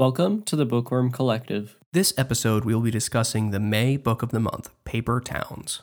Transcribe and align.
Welcome 0.00 0.44
to 0.44 0.56
the 0.56 0.64
Bookworm 0.64 1.12
Collective. 1.12 1.76
This 1.92 2.14
episode, 2.16 2.64
we 2.64 2.74
will 2.74 2.80
be 2.80 2.90
discussing 2.90 3.50
the 3.50 3.60
May 3.60 3.98
book 3.98 4.22
of 4.22 4.30
the 4.30 4.40
month, 4.40 4.70
Paper 4.86 5.20
Towns. 5.20 5.82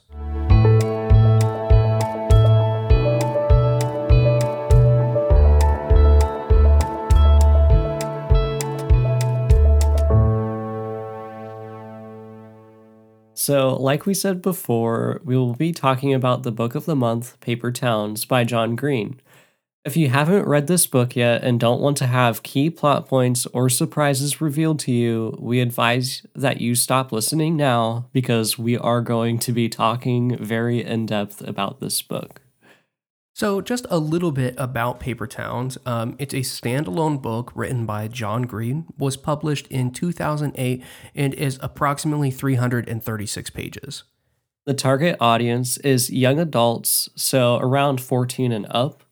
So, 13.36 13.76
like 13.80 14.08
we 14.08 14.16
said 14.16 14.42
before, 14.42 15.22
we 15.24 15.38
will 15.38 15.54
be 15.54 15.72
talking 15.72 16.16
about 16.16 16.42
the 16.42 16.52
book 16.52 16.74
of 16.74 16.86
the 16.86 16.96
month, 16.96 17.40
Paper 17.40 17.72
Towns 17.72 18.26
by 18.26 18.44
John 18.44 18.76
Green. 18.76 19.22
If 19.88 19.96
you 19.96 20.10
haven't 20.10 20.46
read 20.46 20.68
this 20.68 20.86
book 20.86 21.16
yet 21.16 21.46
and 21.46 21.62
don't 21.62 21.80
want 21.80 21.96
to 21.96 22.08
have 22.08 22.44
key 22.44 22.70
plot 22.70 23.08
points 23.08 23.46
or 23.54 23.70
surprises 23.70 24.42
revealed 24.42 24.80
to 24.80 24.92
you, 24.92 25.38
we 25.40 25.62
advise 25.62 26.26
that 26.36 26.60
you 26.60 26.76
stop 26.76 27.14
listening 27.14 27.56
now 27.56 28.10
because 28.12 28.60
we 28.60 28.78
are 28.78 29.00
going 29.00 29.40
to 29.40 29.54
be 29.54 29.70
talking 29.70 30.38
very 30.44 30.84
in 30.84 31.06
depth 31.06 31.42
about 31.42 31.80
this 31.80 32.02
book. 32.02 32.42
So, 33.34 33.62
just 33.62 33.86
a 33.90 33.98
little 33.98 34.34
bit 34.34 34.56
about 34.58 35.00
Paper 35.00 35.26
Towns. 35.26 35.78
Um, 35.86 36.18
it's 36.20 36.34
a 36.34 36.42
standalone 36.42 37.22
book 37.22 37.54
written 37.56 37.86
by 37.86 38.10
John 38.10 38.42
Green, 38.42 38.88
was 38.98 39.16
published 39.16 39.68
in 39.68 39.92
2008, 39.92 40.84
and 41.16 41.34
is 41.34 41.60
approximately 41.62 42.30
336 42.30 43.50
pages. 43.52 44.04
The 44.66 44.74
target 44.74 45.16
audience 45.22 45.78
is 45.78 46.10
young 46.10 46.40
adults, 46.40 47.08
so 47.16 47.56
around 47.60 48.02
14 48.02 48.52
and 48.52 48.68
up. 48.70 49.04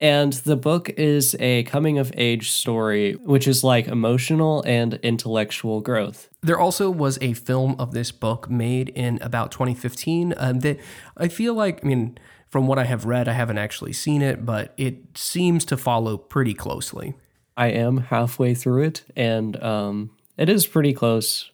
And 0.00 0.32
the 0.32 0.56
book 0.56 0.88
is 0.90 1.36
a 1.38 1.64
coming 1.64 1.98
of 1.98 2.10
age 2.16 2.50
story, 2.50 3.12
which 3.12 3.46
is 3.46 3.62
like 3.62 3.86
emotional 3.86 4.62
and 4.66 4.94
intellectual 5.02 5.82
growth. 5.82 6.28
There 6.40 6.58
also 6.58 6.90
was 6.90 7.18
a 7.20 7.34
film 7.34 7.76
of 7.78 7.92
this 7.92 8.10
book 8.10 8.48
made 8.48 8.88
in 8.90 9.18
about 9.20 9.52
2015 9.52 10.32
um, 10.38 10.60
that 10.60 10.78
I 11.18 11.28
feel 11.28 11.52
like, 11.52 11.84
I 11.84 11.88
mean, 11.88 12.16
from 12.48 12.66
what 12.66 12.78
I 12.78 12.84
have 12.84 13.04
read, 13.04 13.28
I 13.28 13.34
haven't 13.34 13.58
actually 13.58 13.92
seen 13.92 14.22
it, 14.22 14.46
but 14.46 14.72
it 14.78 15.18
seems 15.18 15.66
to 15.66 15.76
follow 15.76 16.16
pretty 16.16 16.54
closely. 16.54 17.14
I 17.56 17.66
am 17.68 17.98
halfway 17.98 18.54
through 18.54 18.84
it, 18.84 19.04
and 19.14 19.62
um, 19.62 20.10
it 20.38 20.48
is 20.48 20.66
pretty 20.66 20.94
close. 20.94 21.50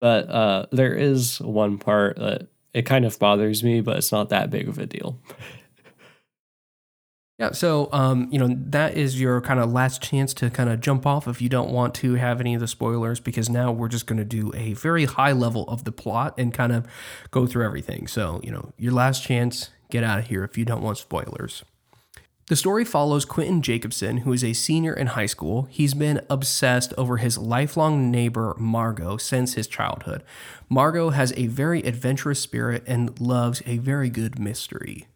But 0.00 0.30
uh, 0.30 0.66
there 0.72 0.94
is 0.94 1.38
one 1.40 1.76
part 1.76 2.16
that 2.16 2.48
it 2.72 2.82
kind 2.82 3.04
of 3.04 3.18
bothers 3.18 3.62
me, 3.62 3.80
but 3.80 3.98
it's 3.98 4.10
not 4.10 4.30
that 4.30 4.50
big 4.50 4.68
of 4.68 4.78
a 4.78 4.86
deal. 4.86 5.18
Yeah, 7.38 7.52
so 7.52 7.88
um, 7.92 8.26
you 8.32 8.38
know 8.40 8.48
that 8.70 8.96
is 8.96 9.20
your 9.20 9.40
kind 9.40 9.60
of 9.60 9.72
last 9.72 10.02
chance 10.02 10.34
to 10.34 10.50
kind 10.50 10.68
of 10.68 10.80
jump 10.80 11.06
off 11.06 11.28
if 11.28 11.40
you 11.40 11.48
don't 11.48 11.70
want 11.70 11.94
to 11.96 12.14
have 12.14 12.40
any 12.40 12.54
of 12.54 12.60
the 12.60 12.66
spoilers, 12.66 13.20
because 13.20 13.48
now 13.48 13.70
we're 13.70 13.88
just 13.88 14.08
going 14.08 14.18
to 14.18 14.24
do 14.24 14.50
a 14.56 14.72
very 14.72 15.04
high 15.04 15.30
level 15.30 15.64
of 15.68 15.84
the 15.84 15.92
plot 15.92 16.34
and 16.36 16.52
kind 16.52 16.72
of 16.72 16.84
go 17.30 17.46
through 17.46 17.64
everything. 17.64 18.08
So 18.08 18.40
you 18.42 18.50
know, 18.50 18.72
your 18.76 18.92
last 18.92 19.22
chance, 19.22 19.70
get 19.88 20.02
out 20.02 20.18
of 20.18 20.26
here 20.26 20.42
if 20.42 20.58
you 20.58 20.64
don't 20.64 20.82
want 20.82 20.98
spoilers. 20.98 21.62
The 22.48 22.56
story 22.56 22.84
follows 22.84 23.24
Quentin 23.24 23.62
Jacobson, 23.62 24.18
who 24.18 24.32
is 24.32 24.42
a 24.42 24.52
senior 24.52 24.94
in 24.94 25.08
high 25.08 25.26
school. 25.26 25.68
He's 25.70 25.94
been 25.94 26.22
obsessed 26.28 26.92
over 26.98 27.18
his 27.18 27.38
lifelong 27.38 28.10
neighbor, 28.10 28.56
Margo, 28.58 29.16
since 29.16 29.54
his 29.54 29.68
childhood. 29.68 30.24
Margo 30.68 31.10
has 31.10 31.32
a 31.36 31.46
very 31.46 31.82
adventurous 31.82 32.40
spirit 32.40 32.82
and 32.86 33.20
loves 33.20 33.62
a 33.66 33.78
very 33.78 34.08
good 34.08 34.40
mystery. 34.40 35.06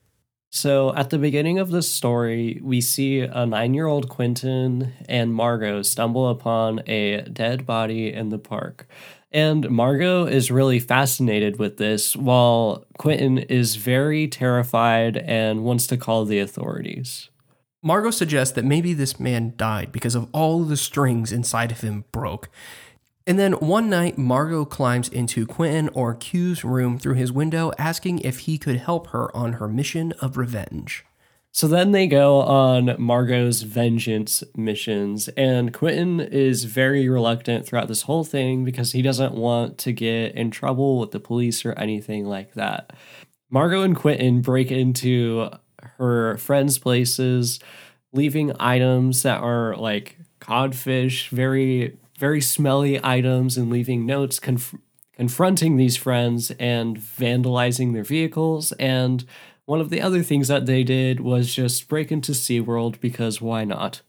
So, 0.54 0.94
at 0.94 1.08
the 1.08 1.16
beginning 1.16 1.58
of 1.58 1.70
this 1.70 1.90
story, 1.90 2.60
we 2.62 2.82
see 2.82 3.20
a 3.20 3.46
nine 3.46 3.72
year 3.72 3.86
old 3.86 4.10
Quentin 4.10 4.92
and 5.08 5.34
Margo 5.34 5.80
stumble 5.80 6.28
upon 6.28 6.86
a 6.86 7.22
dead 7.22 7.64
body 7.64 8.12
in 8.12 8.28
the 8.28 8.38
park. 8.38 8.86
And 9.32 9.70
Margo 9.70 10.26
is 10.26 10.50
really 10.50 10.78
fascinated 10.78 11.58
with 11.58 11.78
this, 11.78 12.14
while 12.14 12.84
Quentin 12.98 13.38
is 13.38 13.76
very 13.76 14.28
terrified 14.28 15.16
and 15.16 15.64
wants 15.64 15.86
to 15.86 15.96
call 15.96 16.26
the 16.26 16.38
authorities. 16.38 17.30
Margo 17.82 18.10
suggests 18.10 18.54
that 18.54 18.66
maybe 18.66 18.92
this 18.92 19.18
man 19.18 19.54
died 19.56 19.90
because 19.90 20.14
of 20.14 20.28
all 20.32 20.64
the 20.64 20.76
strings 20.76 21.32
inside 21.32 21.72
of 21.72 21.80
him 21.80 22.04
broke. 22.12 22.50
And 23.26 23.38
then 23.38 23.52
one 23.54 23.88
night, 23.88 24.18
Margo 24.18 24.64
climbs 24.64 25.08
into 25.08 25.46
Quentin 25.46 25.88
or 25.90 26.14
Q's 26.14 26.64
room 26.64 26.98
through 26.98 27.14
his 27.14 27.30
window, 27.30 27.70
asking 27.78 28.18
if 28.20 28.40
he 28.40 28.58
could 28.58 28.76
help 28.76 29.08
her 29.08 29.34
on 29.36 29.54
her 29.54 29.68
mission 29.68 30.12
of 30.20 30.36
revenge. 30.36 31.04
So 31.54 31.68
then 31.68 31.92
they 31.92 32.06
go 32.06 32.40
on 32.40 32.96
Margo's 32.98 33.62
vengeance 33.62 34.42
missions, 34.56 35.28
and 35.28 35.72
Quentin 35.72 36.18
is 36.18 36.64
very 36.64 37.08
reluctant 37.10 37.66
throughout 37.66 37.88
this 37.88 38.02
whole 38.02 38.24
thing 38.24 38.64
because 38.64 38.92
he 38.92 39.02
doesn't 39.02 39.34
want 39.34 39.76
to 39.78 39.92
get 39.92 40.34
in 40.34 40.50
trouble 40.50 40.98
with 40.98 41.10
the 41.10 41.20
police 41.20 41.66
or 41.66 41.74
anything 41.74 42.24
like 42.24 42.54
that. 42.54 42.94
Margo 43.50 43.82
and 43.82 43.94
Quentin 43.94 44.40
break 44.40 44.72
into 44.72 45.50
her 45.98 46.38
friends' 46.38 46.78
places, 46.78 47.60
leaving 48.14 48.52
items 48.58 49.22
that 49.22 49.42
are 49.42 49.76
like 49.76 50.16
codfish, 50.40 51.28
very 51.28 51.98
very 52.18 52.40
smelly 52.40 53.00
items 53.04 53.56
and 53.56 53.70
leaving 53.70 54.06
notes 54.06 54.38
conf- 54.38 54.74
confronting 55.14 55.76
these 55.76 55.96
friends 55.96 56.50
and 56.52 56.98
vandalizing 56.98 57.92
their 57.92 58.04
vehicles. 58.04 58.72
And 58.72 59.24
one 59.64 59.80
of 59.80 59.90
the 59.90 60.00
other 60.00 60.22
things 60.22 60.48
that 60.48 60.66
they 60.66 60.84
did 60.84 61.20
was 61.20 61.54
just 61.54 61.88
break 61.88 62.10
into 62.10 62.32
SeaWorld 62.32 63.00
because 63.00 63.40
why 63.40 63.64
not? 63.64 64.02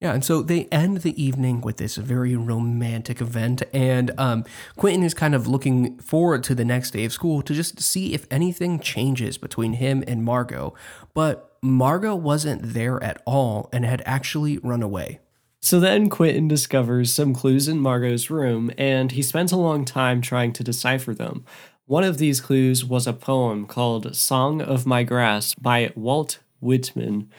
Yeah, 0.00 0.14
and 0.14 0.24
so 0.24 0.40
they 0.40 0.64
end 0.66 0.98
the 0.98 1.22
evening 1.22 1.60
with 1.60 1.76
this 1.76 1.96
very 1.96 2.34
romantic 2.34 3.20
event, 3.20 3.62
and 3.74 4.10
um, 4.16 4.46
Quentin 4.76 5.02
is 5.02 5.12
kind 5.12 5.34
of 5.34 5.46
looking 5.46 5.98
forward 5.98 6.42
to 6.44 6.54
the 6.54 6.64
next 6.64 6.92
day 6.92 7.04
of 7.04 7.12
school 7.12 7.42
to 7.42 7.52
just 7.52 7.82
see 7.82 8.14
if 8.14 8.26
anything 8.30 8.80
changes 8.80 9.36
between 9.36 9.74
him 9.74 10.02
and 10.08 10.24
Margo. 10.24 10.72
But 11.12 11.58
Margo 11.60 12.14
wasn't 12.14 12.72
there 12.72 13.02
at 13.04 13.20
all 13.26 13.68
and 13.74 13.84
had 13.84 14.02
actually 14.06 14.56
run 14.58 14.82
away. 14.82 15.20
So 15.62 15.78
then 15.78 16.08
Quentin 16.08 16.48
discovers 16.48 17.12
some 17.12 17.34
clues 17.34 17.68
in 17.68 17.80
Margo's 17.80 18.30
room, 18.30 18.70
and 18.78 19.12
he 19.12 19.22
spends 19.22 19.52
a 19.52 19.58
long 19.58 19.84
time 19.84 20.20
trying 20.22 20.52
to 20.54 20.64
decipher 20.64 21.14
them. 21.14 21.44
One 21.86 22.04
of 22.04 22.18
these 22.18 22.40
clues 22.40 22.84
was 22.84 23.06
a 23.06 23.12
poem 23.12 23.66
called 23.66 24.16
Song 24.16 24.62
of 24.62 24.86
My 24.86 25.02
Grass 25.02 25.54
by 25.54 25.92
Walt 25.94 26.38
Whitman. 26.60 27.30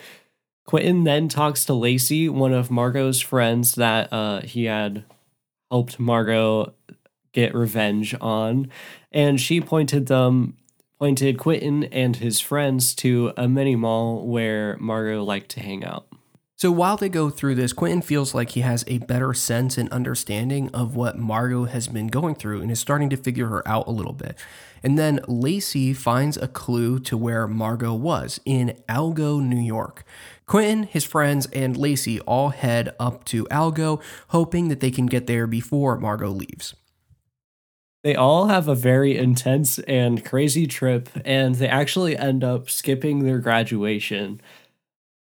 Quentin 0.66 1.04
then 1.04 1.30
talks 1.30 1.66
to 1.66 1.74
Lacey, 1.74 2.30
one 2.30 2.54
of 2.54 2.70
Margo's 2.70 3.20
friends 3.22 3.76
that 3.76 4.12
uh, 4.14 4.42
he 4.42 4.66
had 4.66 5.03
helped 5.72 6.00
Margo 6.00 6.74
get 7.34 7.56
revenge 7.56 8.14
on, 8.22 8.70
and 9.12 9.40
she 9.40 9.62
pointed 9.62 10.08
them 10.08 10.58
pointed 11.00 11.40
Quentin 11.40 11.86
and 11.86 12.18
his 12.18 12.40
friends 12.40 12.94
to 12.94 13.34
a 13.36 13.48
mini 13.48 13.76
mall 13.76 14.28
where 14.28 14.78
Margo 14.80 15.24
liked 15.24 15.50
to 15.50 15.59
hang 15.59 15.84
out. 15.84 16.10
So 16.61 16.72
while 16.72 16.95
they 16.95 17.09
go 17.09 17.31
through 17.31 17.55
this, 17.55 17.73
Quentin 17.73 18.03
feels 18.03 18.35
like 18.35 18.51
he 18.51 18.59
has 18.59 18.83
a 18.85 18.99
better 18.99 19.33
sense 19.33 19.79
and 19.79 19.89
understanding 19.89 20.69
of 20.75 20.95
what 20.95 21.17
Margo 21.17 21.66
has 21.66 21.88
been 21.88 22.05
going 22.05 22.35
through 22.35 22.61
and 22.61 22.69
is 22.69 22.79
starting 22.79 23.09
to 23.09 23.17
figure 23.17 23.47
her 23.47 23.67
out 23.67 23.88
a 23.88 23.91
little 23.91 24.13
bit. 24.13 24.38
And 24.83 24.95
then 24.95 25.22
Lacey 25.27 25.91
finds 25.91 26.38
a 26.38 26.47
clue 26.47 26.99
to 26.99 27.17
where 27.17 27.47
Margo 27.47 27.95
was 27.95 28.39
in 28.45 28.77
Agloe, 28.88 29.41
New 29.41 29.59
York. 29.59 30.03
Quentin, 30.45 30.83
his 30.83 31.03
friends, 31.03 31.47
and 31.47 31.75
Lacey 31.75 32.19
all 32.19 32.49
head 32.49 32.93
up 32.99 33.25
to 33.25 33.45
Agloe, 33.45 33.99
hoping 34.28 34.67
that 34.67 34.81
they 34.81 34.91
can 34.91 35.07
get 35.07 35.25
there 35.25 35.47
before 35.47 35.97
Margo 35.97 36.29
leaves. 36.29 36.75
They 38.03 38.16
all 38.16 38.47
have 38.47 38.67
a 38.67 38.73
very 38.73 39.16
intense 39.16 39.78
and 39.79 40.25
crazy 40.25 40.66
trip, 40.66 41.09
and 41.23 41.55
they 41.55 41.67
actually 41.67 42.17
end 42.17 42.43
up 42.43 42.67
skipping 42.67 43.23
their 43.23 43.38
graduation. 43.38 44.41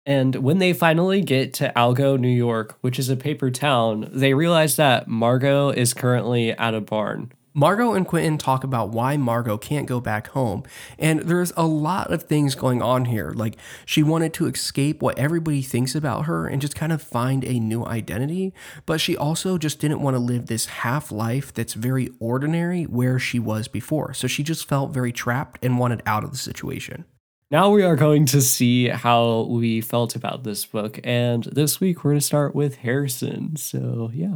And 0.09 0.37
when 0.37 0.57
they 0.57 0.73
finally 0.73 1.21
get 1.21 1.53
to 1.53 1.71
Agloe, 1.75 2.19
New 2.19 2.29
York, 2.29 2.79
which 2.81 2.97
is 2.97 3.09
a 3.09 3.15
paper 3.15 3.51
town, 3.51 4.09
they 4.11 4.33
realize 4.33 4.75
that 4.77 5.07
Margo 5.07 5.69
is 5.69 5.93
currently 5.93 6.51
at 6.51 6.73
a 6.73 6.81
barn. 6.81 7.31
Margo 7.53 7.93
and 7.93 8.07
Quentin 8.07 8.39
talk 8.39 8.63
about 8.63 8.89
why 8.89 9.17
Margo 9.17 9.55
can't 9.55 9.85
go 9.85 9.99
back 9.99 10.29
home. 10.29 10.63
And 10.97 11.19
there's 11.19 11.53
a 11.55 11.67
lot 11.67 12.11
of 12.11 12.23
things 12.23 12.55
going 12.55 12.81
on 12.81 13.05
here. 13.05 13.33
Like, 13.35 13.57
she 13.85 14.01
wanted 14.01 14.33
to 14.33 14.47
escape 14.47 15.03
what 15.03 15.19
everybody 15.19 15.61
thinks 15.61 15.93
about 15.93 16.25
her 16.25 16.47
and 16.47 16.59
just 16.59 16.75
kind 16.75 16.91
of 16.91 17.03
find 17.03 17.45
a 17.45 17.59
new 17.59 17.85
identity. 17.85 18.51
But 18.87 18.99
she 18.99 19.15
also 19.15 19.59
just 19.59 19.79
didn't 19.79 20.01
want 20.01 20.15
to 20.15 20.19
live 20.19 20.47
this 20.47 20.65
half 20.65 21.11
life 21.11 21.53
that's 21.53 21.75
very 21.75 22.09
ordinary 22.19 22.85
where 22.85 23.19
she 23.19 23.37
was 23.37 23.67
before. 23.67 24.15
So 24.15 24.25
she 24.25 24.41
just 24.41 24.67
felt 24.67 24.89
very 24.89 25.11
trapped 25.11 25.63
and 25.63 25.77
wanted 25.77 26.01
out 26.07 26.23
of 26.23 26.31
the 26.31 26.37
situation. 26.37 27.05
Now 27.51 27.71
we 27.71 27.83
are 27.83 27.95
going 27.95 28.25
to 28.27 28.41
see 28.41 28.89
how 28.89 29.41
we 29.49 29.81
felt 29.81 30.15
about 30.15 30.43
this 30.43 30.65
book. 30.65 30.99
And 31.03 31.43
this 31.45 31.79
week 31.79 32.03
we're 32.03 32.11
going 32.11 32.19
to 32.19 32.25
start 32.25 32.53
with 32.53 32.77
Harrison. 32.77 33.55
So, 33.55 34.11
yeah. 34.13 34.35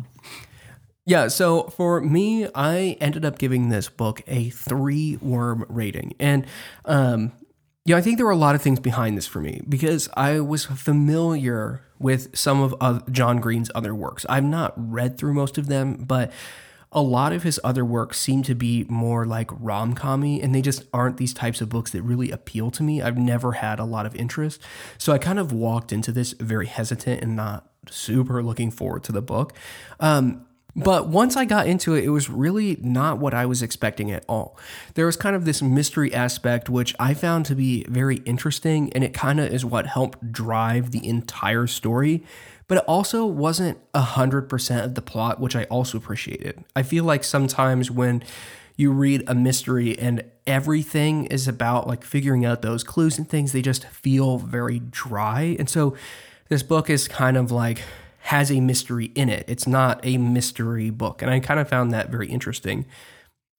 Yeah, 1.06 1.28
so 1.28 1.64
for 1.66 2.00
me, 2.02 2.48
I 2.56 2.98
ended 3.02 3.26
up 3.26 3.38
giving 3.38 3.70
this 3.70 3.90
book 3.90 4.22
a 4.26 4.50
three 4.50 5.18
worm 5.18 5.66
rating. 5.68 6.16
And 6.20 6.48
um, 6.86 7.34
Yeah, 7.86 7.98
I 7.98 8.02
think 8.02 8.18
there 8.18 8.26
were 8.26 8.32
a 8.32 8.38
lot 8.38 8.56
of 8.56 8.62
things 8.62 8.80
behind 8.80 9.18
this 9.18 9.28
for 9.28 9.42
me 9.42 9.62
because 9.68 10.10
I 10.16 10.40
was 10.40 10.66
familiar 10.66 11.82
with 12.00 12.36
some 12.38 12.62
of 12.62 13.12
John 13.12 13.40
Green's 13.42 13.70
other 13.76 13.94
works. 13.94 14.26
I've 14.30 14.44
not 14.46 14.74
read 14.78 15.18
through 15.18 15.34
most 15.34 15.58
of 15.58 15.68
them, 15.68 16.06
but 16.06 16.32
a 16.94 17.02
lot 17.02 17.34
of 17.34 17.44
his 17.44 17.60
other 17.64 17.84
works 17.84 18.20
seem 18.20 18.44
to 18.44 18.56
be 18.56 18.86
more 18.88 19.26
like 19.26 19.50
rom 19.52 19.96
commy, 19.96 20.42
and 20.42 20.54
they 20.54 20.62
just 20.62 20.86
aren't 20.94 21.18
these 21.18 21.34
types 21.34 21.62
of 21.62 21.70
books 21.70 21.92
that 21.92 22.02
really 22.04 22.32
appeal 22.32 22.72
to 22.72 22.84
me. 22.84 23.02
I've 23.02 23.18
never 23.18 23.54
had 23.54 23.80
a 23.80 23.86
lot 23.86 24.06
of 24.06 24.16
interest. 24.16 24.62
So 24.98 25.14
I 25.14 25.18
kind 25.18 25.40
of 25.40 25.52
walked 25.52 25.92
into 25.92 26.12
this 26.12 26.34
very 26.34 26.68
hesitant 26.68 27.22
and 27.22 27.36
not 27.36 27.70
super 27.90 28.42
looking 28.42 28.72
forward 28.72 29.04
to 29.06 29.12
the 29.12 29.22
book. 29.22 29.54
Um, 30.00 30.46
but 30.76 31.08
once 31.08 31.36
I 31.36 31.46
got 31.46 31.68
into 31.68 31.94
it, 31.94 32.04
it 32.04 32.10
was 32.10 32.30
really 32.30 32.78
not 32.82 33.20
what 33.20 33.34
I 33.34 33.46
was 33.46 33.62
expecting 33.62 34.12
at 34.12 34.26
all. 34.28 34.58
There 34.96 35.06
was 35.06 35.16
kind 35.16 35.36
of 35.36 35.46
this 35.46 35.62
mystery 35.62 36.12
aspect, 36.14 36.68
which 36.68 36.96
I 37.00 37.14
found 37.14 37.46
to 37.46 37.56
be 37.56 37.84
very 37.88 38.18
interesting, 38.26 38.92
and 38.94 39.04
it 39.04 39.14
kind 39.14 39.40
of 39.40 39.54
is 39.54 39.64
what 39.64 39.86
helped 39.86 40.32
drive 40.32 40.90
the 40.90 41.08
entire 41.08 41.68
story. 41.68 42.24
But 42.68 42.80
it 42.80 42.84
also 42.86 43.26
wasn't 43.26 43.80
100% 43.94 44.84
of 44.84 44.96
the 44.96 45.02
plot, 45.02 45.40
which 45.40 45.56
I 45.56 45.66
also 45.66 45.98
appreciated. 45.98 46.64
I 46.76 46.84
feel 46.84 47.04
like 47.04 47.24
sometimes 47.24 47.92
when 47.92 48.24
you 48.76 48.92
read 48.92 49.24
a 49.28 49.36
mystery 49.36 49.98
and 50.00 50.24
everything 50.48 51.26
is 51.26 51.48
about 51.48 51.88
like 51.88 52.04
figuring 52.04 52.46
out 52.46 52.62
those 52.62 52.84
clues 52.84 53.18
and 53.18 53.30
things, 53.30 53.52
they 53.52 53.62
just 53.62 53.86
feel 53.88 54.38
very 54.38 54.80
dry. 54.80 55.56
And 55.60 55.70
so 55.70 55.96
this 56.50 56.64
book 56.64 56.90
is 56.90 57.08
kind 57.08 57.38
of 57.38 57.52
like 57.52 57.82
has 58.20 58.50
a 58.50 58.62
mystery 58.62 59.12
in 59.16 59.30
it. 59.30 59.44
It's 59.48 59.68
not 59.68 60.00
a 60.04 60.18
mystery 60.18 60.90
book. 60.90 61.22
And 61.22 61.30
I 61.30 61.40
kind 61.42 61.60
of 61.60 61.68
found 61.68 61.92
that 61.92 62.10
very 62.10 62.28
interesting. 62.28 62.86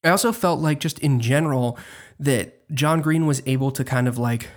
I 0.03 0.09
also 0.09 0.33
felt 0.33 0.61
like, 0.61 0.81
just 0.81 0.99
in 0.99 1.21
general, 1.21 1.79
that 2.19 2.67
John 2.75 3.01
Green 3.01 3.27
was 3.27 3.43
able 3.47 3.71
to 3.73 3.85
kind 3.85 4.09
of 4.09 4.19
like 4.19 4.49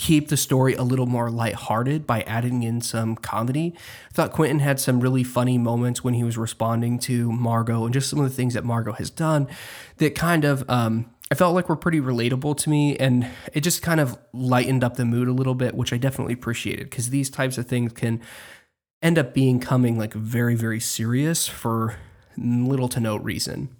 keep 0.00 0.28
the 0.28 0.36
story 0.36 0.72
a 0.74 0.82
little 0.82 1.04
more 1.04 1.30
lighthearted 1.30 2.06
by 2.06 2.22
adding 2.22 2.62
in 2.62 2.80
some 2.80 3.14
comedy. 3.14 3.74
I 4.08 4.14
thought 4.14 4.32
Quentin 4.32 4.60
had 4.60 4.80
some 4.80 4.98
really 4.98 5.22
funny 5.22 5.58
moments 5.58 6.02
when 6.02 6.14
he 6.14 6.24
was 6.24 6.38
responding 6.38 6.98
to 7.00 7.30
Margo 7.30 7.84
and 7.84 7.92
just 7.92 8.08
some 8.08 8.18
of 8.18 8.24
the 8.24 8.34
things 8.34 8.54
that 8.54 8.64
Margo 8.64 8.92
has 8.92 9.10
done 9.10 9.46
that 9.98 10.14
kind 10.14 10.46
of 10.46 10.68
um, 10.70 11.10
I 11.30 11.34
felt 11.34 11.54
like 11.54 11.68
were 11.68 11.76
pretty 11.76 12.00
relatable 12.00 12.56
to 12.56 12.70
me 12.70 12.96
and 12.96 13.28
it 13.52 13.60
just 13.60 13.82
kind 13.82 14.00
of 14.00 14.18
lightened 14.32 14.82
up 14.82 14.96
the 14.96 15.04
mood 15.04 15.28
a 15.28 15.32
little 15.32 15.54
bit, 15.54 15.74
which 15.74 15.92
I 15.92 15.98
definitely 15.98 16.32
appreciated 16.32 16.88
because 16.88 17.10
these 17.10 17.28
types 17.28 17.58
of 17.58 17.66
things 17.66 17.92
can 17.92 18.22
end 19.02 19.18
up 19.18 19.34
being 19.34 19.60
coming 19.60 19.98
like 19.98 20.14
very, 20.14 20.54
very 20.54 20.80
serious 20.80 21.46
for 21.46 21.96
little 22.38 22.88
to 22.88 23.00
no 23.00 23.16
reason. 23.16 23.76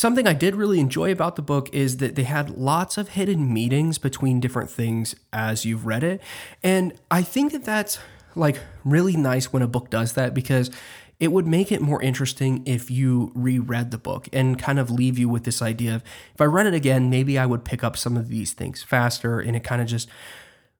Something 0.00 0.26
I 0.26 0.32
did 0.32 0.56
really 0.56 0.80
enjoy 0.80 1.12
about 1.12 1.36
the 1.36 1.42
book 1.42 1.68
is 1.74 1.98
that 1.98 2.14
they 2.14 2.22
had 2.22 2.56
lots 2.56 2.96
of 2.96 3.10
hidden 3.10 3.52
meanings 3.52 3.98
between 3.98 4.40
different 4.40 4.70
things 4.70 5.14
as 5.30 5.66
you've 5.66 5.84
read 5.84 6.02
it. 6.02 6.22
And 6.62 6.94
I 7.10 7.20
think 7.20 7.52
that 7.52 7.64
that's 7.64 7.98
like 8.34 8.60
really 8.82 9.14
nice 9.14 9.52
when 9.52 9.60
a 9.60 9.66
book 9.66 9.90
does 9.90 10.14
that 10.14 10.32
because 10.32 10.70
it 11.18 11.32
would 11.32 11.46
make 11.46 11.70
it 11.70 11.82
more 11.82 12.00
interesting 12.02 12.62
if 12.64 12.90
you 12.90 13.30
reread 13.34 13.90
the 13.90 13.98
book 13.98 14.26
and 14.32 14.58
kind 14.58 14.78
of 14.78 14.90
leave 14.90 15.18
you 15.18 15.28
with 15.28 15.44
this 15.44 15.60
idea 15.60 15.96
of 15.96 16.04
if 16.32 16.40
I 16.40 16.44
read 16.44 16.66
it 16.66 16.72
again, 16.72 17.10
maybe 17.10 17.38
I 17.38 17.44
would 17.44 17.62
pick 17.62 17.84
up 17.84 17.98
some 17.98 18.16
of 18.16 18.28
these 18.28 18.54
things 18.54 18.82
faster. 18.82 19.38
And 19.38 19.54
it 19.54 19.64
kind 19.64 19.82
of 19.82 19.86
just, 19.86 20.08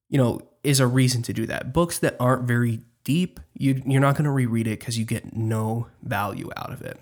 you 0.09 0.17
know, 0.17 0.41
is 0.65 0.81
a 0.81 0.87
reason 0.87 1.21
to 1.25 1.35
do 1.35 1.45
that. 1.45 1.75
Books 1.75 1.99
that 1.99 2.17
aren't 2.19 2.45
very 2.45 2.81
deep, 3.05 3.39
you, 3.53 3.83
you're 3.85 4.01
not 4.01 4.15
going 4.15 4.25
to 4.25 4.31
reread 4.31 4.67
it 4.67 4.81
because 4.81 4.99
you 4.99 5.05
get 5.05 5.37
no 5.37 5.89
value 6.03 6.49
out 6.57 6.73
of 6.73 6.81
it. 6.81 6.99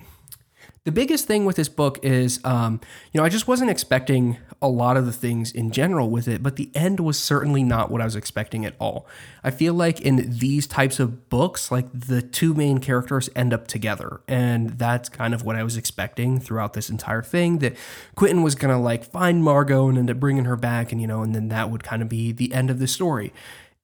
The 0.89 0.93
biggest 0.93 1.27
thing 1.27 1.45
with 1.45 1.57
this 1.57 1.69
book 1.69 2.03
is, 2.03 2.41
um, 2.45 2.81
you 3.13 3.21
know, 3.21 3.25
I 3.27 3.29
just 3.29 3.47
wasn't 3.47 3.71
expecting 3.71 4.39
a 4.63 4.69
lot 4.69 4.97
of 4.97 5.05
the 5.05 5.13
things 5.13 5.53
in 5.53 5.71
general 5.71 6.09
with 6.09 6.27
it, 6.27 6.43
but 6.43 6.57
the 6.57 6.71
end 6.75 6.99
was 6.99 7.19
certainly 7.19 7.63
not 7.63 7.91
what 7.91 8.01
I 8.01 8.05
was 8.07 8.17
expecting 8.17 8.65
at 8.65 8.75
all. 8.81 9.07
I 9.45 9.51
feel 9.51 9.75
like 9.75 10.01
in 10.01 10.39
these 10.39 10.67
types 10.67 10.99
of 10.99 11.29
books, 11.29 11.71
like 11.71 11.89
the 11.93 12.23
two 12.23 12.55
main 12.55 12.79
characters 12.79 13.29
end 13.37 13.53
up 13.53 13.69
together, 13.69 14.23
and 14.27 14.79
that's 14.79 15.11
kind 15.11 15.35
of 15.35 15.45
what 15.45 15.57
I 15.57 15.63
was 15.63 15.77
expecting 15.77 16.41
throughout 16.41 16.73
this 16.73 16.89
entire 16.89 17.23
thing. 17.23 17.59
That 17.59 17.77
Quentin 18.15 18.43
was 18.43 18.55
gonna 18.55 18.81
like 18.81 19.05
find 19.05 19.45
Margo 19.45 19.91
and 19.91 19.99
end 19.99 20.09
up 20.09 20.19
bringing 20.19 20.47
her 20.47 20.57
back, 20.57 20.91
and 20.91 21.03
you 21.03 21.07
know, 21.07 21.21
and 21.23 21.35
then 21.35 21.49
that 21.49 21.71
would 21.71 21.85
kind 21.85 22.01
of 22.01 22.09
be 22.09 22.33
the 22.33 22.55
end 22.55 22.71
of 22.71 22.79
the 22.79 22.89
story. 22.89 23.35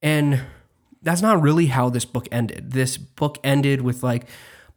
And 0.02 0.40
that's 1.02 1.20
not 1.20 1.42
really 1.42 1.66
how 1.66 1.90
this 1.90 2.06
book 2.06 2.26
ended. 2.32 2.70
This 2.70 2.96
book 2.96 3.36
ended 3.44 3.82
with 3.82 4.02
like 4.02 4.24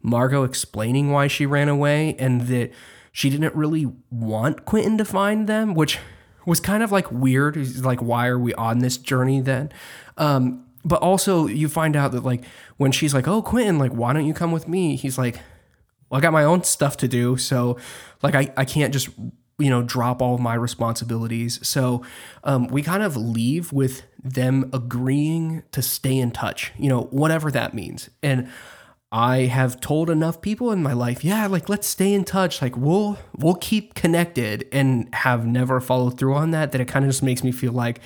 Margo 0.02 0.44
explaining 0.44 1.10
why 1.10 1.26
she 1.26 1.46
ran 1.46 1.68
away 1.68 2.14
and 2.18 2.42
that 2.42 2.70
she 3.12 3.30
didn't 3.30 3.54
really 3.54 3.86
want 4.10 4.64
Quentin 4.64 4.98
to 4.98 5.04
find 5.04 5.48
them, 5.48 5.74
which 5.74 5.98
was 6.46 6.60
kind 6.60 6.82
of 6.82 6.92
like 6.92 7.10
weird. 7.10 7.56
Like, 7.78 8.00
why 8.00 8.28
are 8.28 8.38
we 8.38 8.54
on 8.54 8.78
this 8.78 8.96
journey 8.96 9.40
then? 9.40 9.70
Um, 10.16 10.64
but 10.84 11.02
also, 11.02 11.46
you 11.46 11.68
find 11.68 11.96
out 11.96 12.12
that 12.12 12.24
like 12.24 12.44
when 12.76 12.92
she's 12.92 13.12
like, 13.12 13.26
"Oh, 13.26 13.42
Quentin, 13.42 13.78
like, 13.78 13.92
why 13.92 14.12
don't 14.12 14.26
you 14.26 14.34
come 14.34 14.52
with 14.52 14.68
me?" 14.68 14.96
He's 14.96 15.18
like, 15.18 15.40
"Well, 16.08 16.18
I 16.18 16.22
got 16.22 16.32
my 16.32 16.44
own 16.44 16.62
stuff 16.62 16.96
to 16.98 17.08
do, 17.08 17.36
so 17.36 17.76
like, 18.22 18.34
I 18.34 18.52
I 18.56 18.64
can't 18.64 18.92
just 18.92 19.08
you 19.58 19.70
know 19.70 19.82
drop 19.82 20.22
all 20.22 20.38
my 20.38 20.54
responsibilities 20.54 21.58
so 21.66 22.00
um, 22.44 22.68
we 22.68 22.80
kind 22.80 23.02
of 23.02 23.16
leave 23.16 23.72
with 23.72 24.02
them 24.22 24.70
agreeing 24.72 25.64
to 25.72 25.82
stay 25.82 26.16
in 26.16 26.30
touch 26.30 26.72
you 26.78 26.88
know 26.88 27.02
whatever 27.10 27.50
that 27.50 27.74
means 27.74 28.08
and 28.22 28.48
i 29.10 29.38
have 29.38 29.80
told 29.80 30.10
enough 30.10 30.40
people 30.40 30.70
in 30.70 30.82
my 30.82 30.92
life 30.92 31.24
yeah 31.24 31.46
like 31.46 31.68
let's 31.68 31.86
stay 31.86 32.12
in 32.12 32.24
touch. 32.24 32.62
Like 32.62 32.76
we'll 32.76 33.18
we'll 33.36 33.54
keep 33.54 33.94
connected 33.94 34.68
and 34.72 35.12
have 35.14 35.46
never 35.46 35.80
followed 35.80 36.18
through 36.18 36.34
on 36.34 36.50
that 36.52 36.72
that 36.72 36.80
it 36.80 36.86
kind 36.88 37.04
of 37.04 37.10
just 37.10 37.22
makes 37.22 37.42
me 37.42 37.52
feel 37.52 37.72
like 37.72 38.00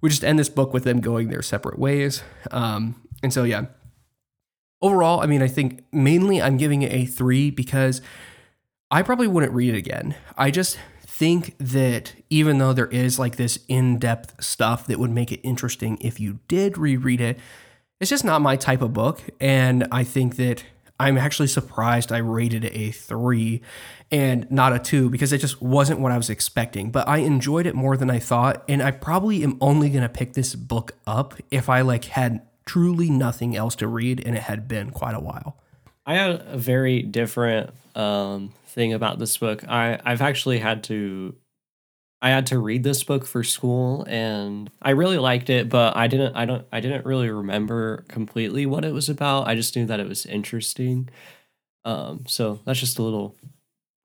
we 0.00 0.08
just 0.08 0.24
end 0.24 0.38
this 0.38 0.48
book 0.48 0.72
with 0.72 0.84
them 0.84 1.00
going 1.00 1.28
their 1.28 1.42
separate 1.42 1.78
ways. 1.78 2.22
Um, 2.50 3.00
and 3.22 3.32
so 3.32 3.44
yeah. 3.44 3.66
Overall 4.82 5.20
i 5.20 5.26
mean 5.26 5.40
i 5.40 5.48
think 5.48 5.82
mainly 5.92 6.42
i'm 6.42 6.58
giving 6.58 6.82
it 6.82 6.92
a 6.92 7.06
three 7.06 7.50
because 7.50 8.02
I 8.90 9.02
probably 9.02 9.26
wouldn't 9.26 9.52
read 9.52 9.74
it 9.74 9.78
again. 9.78 10.14
I 10.36 10.52
just 10.52 10.78
think 11.00 11.56
that 11.58 12.14
even 12.30 12.58
though 12.58 12.72
there 12.72 12.86
is 12.86 13.18
like 13.18 13.34
this 13.34 13.58
in 13.66 13.98
depth 13.98 14.40
stuff 14.44 14.86
that 14.86 15.00
would 15.00 15.10
make 15.10 15.32
it 15.32 15.40
interesting 15.42 15.98
if 16.00 16.20
you 16.20 16.38
did 16.46 16.78
reread 16.78 17.20
it, 17.20 17.40
it's 18.04 18.10
just 18.10 18.24
not 18.24 18.42
my 18.42 18.54
type 18.54 18.82
of 18.82 18.92
book. 18.92 19.22
And 19.40 19.88
I 19.90 20.04
think 20.04 20.36
that 20.36 20.62
I'm 21.00 21.16
actually 21.16 21.48
surprised 21.48 22.12
I 22.12 22.18
rated 22.18 22.62
it 22.66 22.76
a 22.76 22.90
three 22.90 23.62
and 24.10 24.46
not 24.50 24.74
a 24.74 24.78
two 24.78 25.08
because 25.08 25.32
it 25.32 25.38
just 25.38 25.62
wasn't 25.62 26.00
what 26.00 26.12
I 26.12 26.18
was 26.18 26.28
expecting. 26.28 26.90
But 26.90 27.08
I 27.08 27.18
enjoyed 27.18 27.64
it 27.64 27.74
more 27.74 27.96
than 27.96 28.10
I 28.10 28.18
thought. 28.18 28.62
And 28.68 28.82
I 28.82 28.90
probably 28.90 29.42
am 29.42 29.56
only 29.62 29.88
going 29.88 30.02
to 30.02 30.10
pick 30.10 30.34
this 30.34 30.54
book 30.54 30.92
up 31.06 31.32
if 31.50 31.70
I 31.70 31.80
like 31.80 32.04
had 32.04 32.42
truly 32.66 33.08
nothing 33.08 33.56
else 33.56 33.74
to 33.76 33.88
read 33.88 34.22
and 34.26 34.36
it 34.36 34.42
had 34.42 34.68
been 34.68 34.90
quite 34.90 35.14
a 35.14 35.20
while. 35.20 35.56
I 36.04 36.16
had 36.16 36.42
a 36.46 36.58
very 36.58 37.00
different 37.00 37.70
um, 37.94 38.52
thing 38.66 38.92
about 38.92 39.18
this 39.18 39.38
book. 39.38 39.66
I 39.66 39.98
I've 40.04 40.20
actually 40.20 40.58
had 40.58 40.84
to 40.84 41.34
I 42.24 42.30
had 42.30 42.46
to 42.46 42.58
read 42.58 42.84
this 42.84 43.04
book 43.04 43.26
for 43.26 43.44
school 43.44 44.06
and 44.08 44.70
I 44.80 44.92
really 44.92 45.18
liked 45.18 45.50
it, 45.50 45.68
but 45.68 45.94
I 45.94 46.06
didn't 46.06 46.34
I 46.34 46.46
don't 46.46 46.66
I 46.72 46.80
didn't 46.80 47.04
really 47.04 47.28
remember 47.28 48.06
completely 48.08 48.64
what 48.64 48.82
it 48.82 48.94
was 48.94 49.10
about. 49.10 49.46
I 49.46 49.54
just 49.54 49.76
knew 49.76 49.84
that 49.84 50.00
it 50.00 50.08
was 50.08 50.24
interesting. 50.24 51.10
Um 51.84 52.24
so 52.26 52.60
that's 52.64 52.80
just 52.80 52.98
a 52.98 53.02
little 53.02 53.36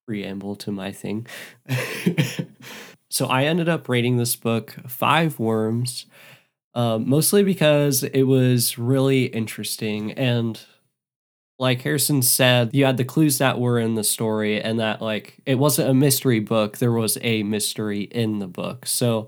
preamble 0.06 0.58
to 0.58 0.70
my 0.70 0.92
thing. 0.92 1.28
so 3.10 3.28
I 3.28 3.46
ended 3.46 3.70
up 3.70 3.88
rating 3.88 4.18
this 4.18 4.36
book 4.36 4.76
5 4.86 5.40
worms. 5.40 6.06
Um, 6.76 7.10
mostly 7.10 7.42
because 7.42 8.04
it 8.04 8.24
was 8.24 8.78
really 8.78 9.28
interesting 9.28 10.12
and 10.12 10.60
like 11.60 11.82
Harrison 11.82 12.22
said, 12.22 12.74
you 12.74 12.86
had 12.86 12.98
the 12.98 13.04
clues 13.04 13.38
that 13.40 13.60
were 13.60 13.78
in 13.80 13.96
the 13.96 14.04
story, 14.04 14.62
and 14.62 14.80
that 14.80 15.02
like 15.02 15.38
it 15.46 15.56
wasn't 15.56 15.90
a 15.90 15.94
mystery 15.94 16.40
book. 16.40 16.78
There 16.78 16.92
was 16.92 17.18
a 17.22 17.44
mystery 17.44 18.04
in 18.04 18.40
the 18.40 18.48
book. 18.48 18.86
So, 18.86 19.28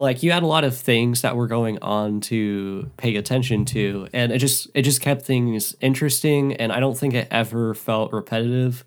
like 0.00 0.22
you 0.22 0.32
had 0.32 0.42
a 0.42 0.46
lot 0.46 0.64
of 0.64 0.76
things 0.76 1.20
that 1.22 1.36
were 1.36 1.46
going 1.46 1.78
on 1.82 2.20
to 2.22 2.90
pay 2.96 3.16
attention 3.16 3.66
to, 3.66 4.08
and 4.14 4.32
it 4.32 4.38
just 4.38 4.68
it 4.74 4.82
just 4.82 5.02
kept 5.02 5.22
things 5.22 5.76
interesting. 5.82 6.54
And 6.54 6.72
I 6.72 6.80
don't 6.80 6.96
think 6.96 7.12
it 7.14 7.28
ever 7.30 7.74
felt 7.74 8.12
repetitive. 8.12 8.84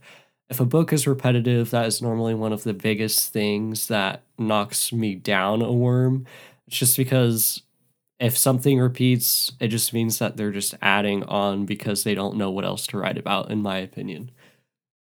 If 0.50 0.60
a 0.60 0.66
book 0.66 0.92
is 0.92 1.08
repetitive, 1.08 1.70
that 1.72 1.86
is 1.86 2.02
normally 2.02 2.34
one 2.34 2.54
of 2.54 2.64
the 2.64 2.74
biggest 2.74 3.32
things 3.32 3.88
that 3.88 4.24
knocks 4.40 4.92
me 4.92 5.16
down 5.16 5.62
a 5.62 5.72
worm. 5.72 6.26
It's 6.68 6.78
just 6.78 6.98
because 6.98 7.62
if 8.20 8.38
something 8.38 8.80
repeats, 8.80 9.52
it 9.60 9.68
just 9.68 9.94
means 9.94 10.20
that 10.20 10.38
they're 10.38 10.52
just 10.52 10.76
adding 10.82 11.24
on 11.24 11.66
because 11.66 12.04
they 12.04 12.16
don't 12.16 12.38
know 12.38 12.52
what 12.52 12.66
else 12.66 12.88
to 12.88 12.98
write 12.98 13.18
about, 13.18 13.52
in 13.52 13.62
my 13.62 13.78
opinion. 13.78 14.32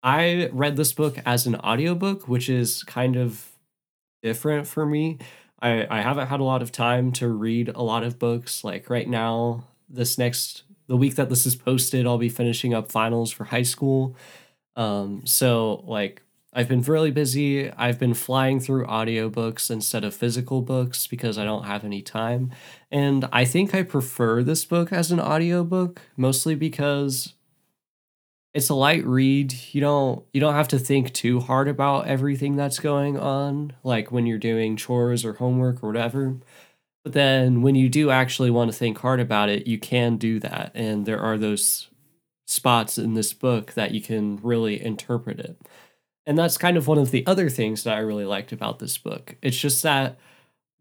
I 0.02 0.50
read 0.52 0.76
this 0.76 0.94
book 0.94 1.18
as 1.26 1.46
an 1.46 1.56
audiobook, 1.56 2.28
which 2.28 2.50
is 2.50 2.84
kind 2.84 3.16
of 3.16 3.50
different 4.22 4.68
for 4.68 4.86
me. 4.86 5.20
I, 5.62 5.88
I 5.90 6.02
haven't 6.02 6.28
had 6.28 6.40
a 6.40 6.44
lot 6.44 6.62
of 6.62 6.72
time 6.72 7.12
to 7.14 7.28
read 7.28 7.70
a 7.70 7.82
lot 7.82 8.04
of 8.04 8.20
books. 8.20 8.64
Like 8.64 8.90
right 8.90 9.08
now, 9.08 9.66
this 9.88 10.18
next 10.18 10.64
the 10.88 10.98
week 10.98 11.16
that 11.16 11.30
this 11.30 11.46
is 11.46 11.56
posted, 11.56 12.06
I'll 12.06 12.18
be 12.18 12.30
finishing 12.30 12.74
up 12.74 12.92
finals 12.92 13.32
for 13.32 13.46
high 13.46 13.64
school. 13.64 14.18
Um, 14.76 15.22
so 15.26 15.84
like 15.88 16.23
I've 16.56 16.68
been 16.68 16.82
really 16.82 17.12
busy. 17.12 17.72
I've 17.72 17.98
been 18.00 18.14
flying 18.14 18.60
through 18.60 18.86
audiobooks 18.86 19.72
instead 19.72 20.04
of 20.04 20.14
physical 20.14 20.62
books 20.62 21.08
because 21.08 21.38
I 21.38 21.46
don't 21.46 21.66
have 21.66 21.84
any 21.84 22.02
time. 22.02 22.52
And 22.92 23.28
I 23.32 23.44
think 23.44 23.74
I 23.74 23.82
prefer 23.82 24.44
this 24.44 24.64
book 24.64 24.94
as 24.94 25.12
an 25.12 25.20
audiobook 25.20 26.02
mostly 26.16 26.54
because 26.54 27.34
it's 28.54 28.70
a 28.70 28.76
light 28.76 29.04
read. 29.06 29.54
You 29.72 29.82
don't 29.82 30.24
you 30.32 30.40
don't 30.40 30.54
have 30.54 30.68
to 30.70 30.80
think 30.80 31.12
too 31.14 31.40
hard 31.40 31.68
about 31.68 32.08
everything 32.08 32.56
that's 32.56 32.80
going 32.80 33.18
on 33.18 33.74
like 33.84 34.12
when 34.12 34.28
you're 34.28 34.38
doing 34.38 34.76
chores 34.78 35.26
or 35.26 35.34
homework 35.34 35.84
or 35.84 35.88
whatever. 35.88 36.38
But 37.04 37.14
then 37.14 37.64
when 37.64 37.76
you 37.76 37.90
do 37.90 38.12
actually 38.12 38.52
want 38.52 38.72
to 38.72 38.78
think 38.78 39.00
hard 39.00 39.20
about 39.20 39.50
it, 39.50 39.68
you 39.68 39.80
can 39.80 40.18
do 40.18 40.40
that 40.40 40.72
and 40.76 41.06
there 41.06 41.20
are 41.20 41.38
those 41.38 41.90
spots 42.46 42.98
in 42.98 43.16
this 43.16 43.34
book 43.34 43.74
that 43.74 43.92
you 43.92 44.02
can 44.02 44.38
really 44.44 44.84
interpret 44.84 45.40
it. 45.40 45.58
And 46.26 46.38
that's 46.38 46.58
kind 46.58 46.78
of 46.78 46.88
one 46.88 46.98
of 46.98 47.12
the 47.12 47.26
other 47.28 47.50
things 47.50 47.84
that 47.84 47.96
I 47.96 48.00
really 48.00 48.26
liked 48.26 48.52
about 48.52 48.80
this 48.80 48.98
book. 48.98 49.36
It's 49.42 49.58
just 49.58 49.84
that 49.84 50.18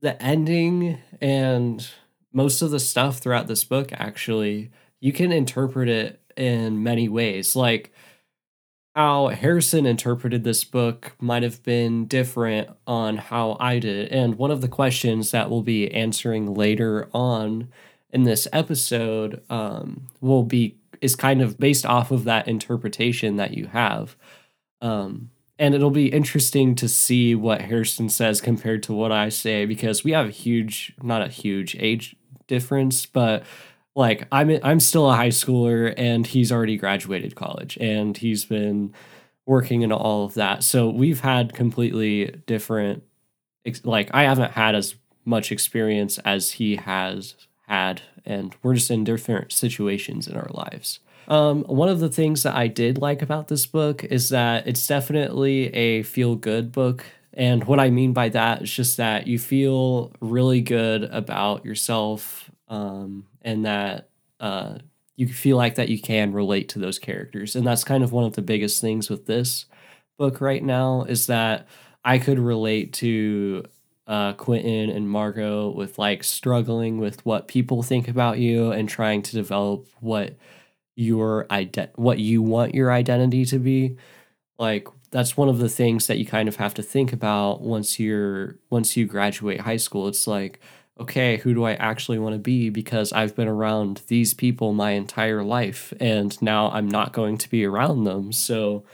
the 0.01 0.21
ending 0.23 0.99
and 1.21 1.89
most 2.33 2.63
of 2.63 2.71
the 2.71 2.81
stuff 2.81 3.19
throughout 3.19 3.47
this 3.47 3.65
book 3.65 3.93
actually 3.93 4.71
you 5.03 5.13
can 5.13 5.33
interpret 5.33 5.89
it 5.89 6.21
in 6.37 6.83
many 6.83 7.09
ways. 7.09 7.57
Like 7.57 7.93
how 8.95 9.29
Harrison 9.29 9.85
interpreted 9.85 10.45
this 10.45 10.65
book 10.65 11.13
might 11.19 11.43
have 11.43 11.63
been 11.65 12.07
different 12.07 12.69
on 12.87 13.17
how 13.17 13.57
I 13.59 13.81
did. 13.81 14.09
And 14.13 14.37
one 14.37 14.53
of 14.53 14.61
the 14.61 14.69
questions 14.69 15.33
that 15.33 15.51
we'll 15.51 15.63
be 15.63 15.93
answering 15.93 16.55
later 16.55 17.09
on 17.13 17.69
in 18.11 18.23
this 18.23 18.47
episode 18.53 19.43
um, 19.51 20.09
will 20.21 20.45
be 20.45 20.77
is 21.01 21.17
kind 21.17 21.43
of 21.43 21.59
based 21.59 21.85
off 21.85 22.13
of 22.13 22.23
that 22.25 22.47
interpretation 22.47 23.37
that 23.37 23.55
you 23.55 23.67
have. 23.67 24.15
Um, 24.81 25.31
and 25.63 25.77
it'll 25.77 25.91
be 25.91 26.09
interesting 26.09 26.75
to 26.75 26.89
see 26.89 27.37
what 27.37 27.61
Harrison 27.61 28.09
says 28.09 28.41
compared 28.41 28.83
to 28.83 28.93
what 28.93 29.13
I 29.13 29.29
say 29.29 29.65
because 29.65 30.03
we 30.03 30.11
have 30.11 30.27
a 30.27 30.31
huge, 30.31 30.93
not 31.01 31.23
a 31.23 31.29
huge 31.29 31.77
age 31.79 32.17
difference, 32.49 33.07
but 33.07 33.45
like 33.95 34.27
I'm 34.33 34.59
I'm 34.65 34.81
still 34.81 35.09
a 35.09 35.15
high 35.15 35.29
schooler 35.29 35.95
and 35.97 36.27
he's 36.27 36.51
already 36.51 36.77
graduated 36.77 37.37
college 37.37 37.79
and 37.81 38.17
he's 38.17 38.45
been 38.45 38.93
working 39.47 39.83
in 39.83 39.93
all 39.93 40.25
of 40.25 40.35
that. 40.35 40.65
So 40.65 40.91
we've 40.91 41.21
had 41.21 41.55
completely 41.55 42.43
different 42.47 43.05
like 43.85 44.11
I 44.13 44.25
haven't 44.25 44.53
had 44.53 44.75
as 44.75 44.97
much 45.25 45.53
experience 45.53 46.19
as 46.25 46.53
he 46.53 46.75
has 46.75 47.37
had 47.69 48.03
and 48.25 48.57
we're 48.65 48.75
just 48.75 48.91
in 48.91 49.05
different 49.05 49.53
situations 49.53 50.27
in 50.27 50.37
our 50.37 50.51
lives. 50.51 50.99
Um, 51.29 51.63
one 51.65 51.89
of 51.89 52.01
the 52.01 52.09
things 52.09 52.43
that 52.43 52.55
I 52.55 52.67
did 52.67 52.99
like 52.99 53.23
about 53.23 53.49
this 53.49 53.67
book 53.67 54.05
is 54.05 54.29
that 54.31 54.67
it's 54.67 54.87
definitely 54.87 55.73
a 55.75 56.03
feel 56.03 56.35
good 56.35 56.73
book. 56.73 57.05
And 57.35 57.65
what 57.65 57.81
I 57.81 57.91
mean 57.91 58.13
by 58.13 58.29
that 58.31 58.63
is 58.63 58.73
just 58.73 58.97
that 58.99 59.27
you 59.27 59.39
feel 59.39 60.13
really 60.21 60.61
good 60.61 61.05
about 61.05 61.65
yourself 61.65 62.51
um, 62.69 63.27
and 63.43 63.65
that 63.65 64.09
uh, 64.41 64.79
you 65.17 65.29
feel 65.29 65.57
like 65.57 65.77
that 65.77 65.89
you 65.89 66.01
can 66.01 66.33
relate 66.33 66.69
to 66.71 66.79
those 66.79 66.99
characters. 66.99 67.57
And 67.57 67.67
that's 67.67 67.85
kind 67.85 68.03
of 68.05 68.13
one 68.13 68.25
of 68.25 68.35
the 68.35 68.43
biggest 68.43 68.81
things 68.81 69.09
with 69.09 69.27
this 69.27 69.67
book 70.19 70.41
right 70.41 70.63
now 70.63 71.05
is 71.05 71.27
that 71.27 71.67
I 72.05 72.19
could 72.19 72.39
relate 72.39 72.93
to 72.95 73.65
uh, 74.07 74.33
Quentin 74.35 74.91
and 74.91 75.09
Margo 75.09 75.71
with 75.71 75.99
like 75.99 76.25
struggling 76.25 76.99
with 76.99 77.25
what 77.25 77.49
people 77.49 77.83
think 77.83 78.09
about 78.09 78.39
you 78.39 78.73
and 78.73 78.89
trying 78.89 79.23
to 79.23 79.33
develop 79.33 79.87
what 80.01 80.35
your 80.95 81.47
ident 81.51 81.89
what 81.97 82.19
you 82.19 82.43
want 82.43 82.75
your 82.75 82.93
identity 82.93 83.45
to 83.45 83.59
be 83.59 83.97
like 84.59 84.87
that's 85.13 85.37
one 85.37 85.49
of 85.49 85.59
the 85.59 85.69
things 85.69 86.07
that 86.07 86.19
you 86.19 86.27
kind 86.27 86.49
of 86.49 86.57
have 86.57 86.75
to 86.75 86.83
think 86.83 87.13
about 87.13 87.61
once 87.61 88.01
you're 88.01 88.59
once 88.71 88.97
you 88.97 89.07
graduate 89.07 89.61
high 89.61 89.77
school. 89.77 90.09
It's 90.09 90.27
like 90.27 90.59
okay 91.01 91.39
who 91.39 91.55
do 91.55 91.65
i 91.65 91.73
actually 91.75 92.19
want 92.19 92.35
to 92.35 92.39
be? 92.39 92.71
Because 92.71 93.13
i've 93.13 93.37
been 93.37 93.49
around 93.49 94.03
these 94.09 94.35
people 94.35 94.73
my 94.73 94.91
entire 94.93 95.43
life 95.43 95.93
and 95.99 96.41
now 96.43 96.71
i'm 96.71 96.87
not 96.87 97.13
going 97.13 97.39
to 97.39 97.51
be 97.51 97.65
around 97.65 98.05
them. 98.05 98.33
So 98.33 98.85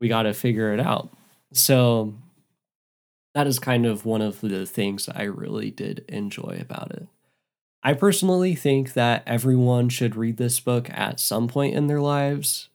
we 0.00 0.08
got 0.08 0.22
to 0.22 0.34
figure 0.34 0.72
it 0.72 0.80
out. 0.80 1.16
So 1.52 2.14
that 3.34 3.46
is 3.46 3.58
kind 3.58 3.86
of 3.86 4.04
one 4.04 4.22
of 4.22 4.40
the 4.40 4.66
things 4.66 5.08
i 5.08 5.22
really 5.22 5.70
did 5.70 6.04
enjoy 6.08 6.58
about 6.60 6.90
it 6.92 7.08
I 7.86 7.92
personally 7.92 8.54
think 8.54 8.94
that 8.94 9.22
everyone 9.26 9.90
should 9.90 10.16
read 10.16 10.38
this 10.38 10.58
book 10.58 10.88
at 10.90 11.20
some 11.20 11.48
point 11.48 11.74
in 11.74 11.86
their 11.86 12.00
lives 12.00 12.70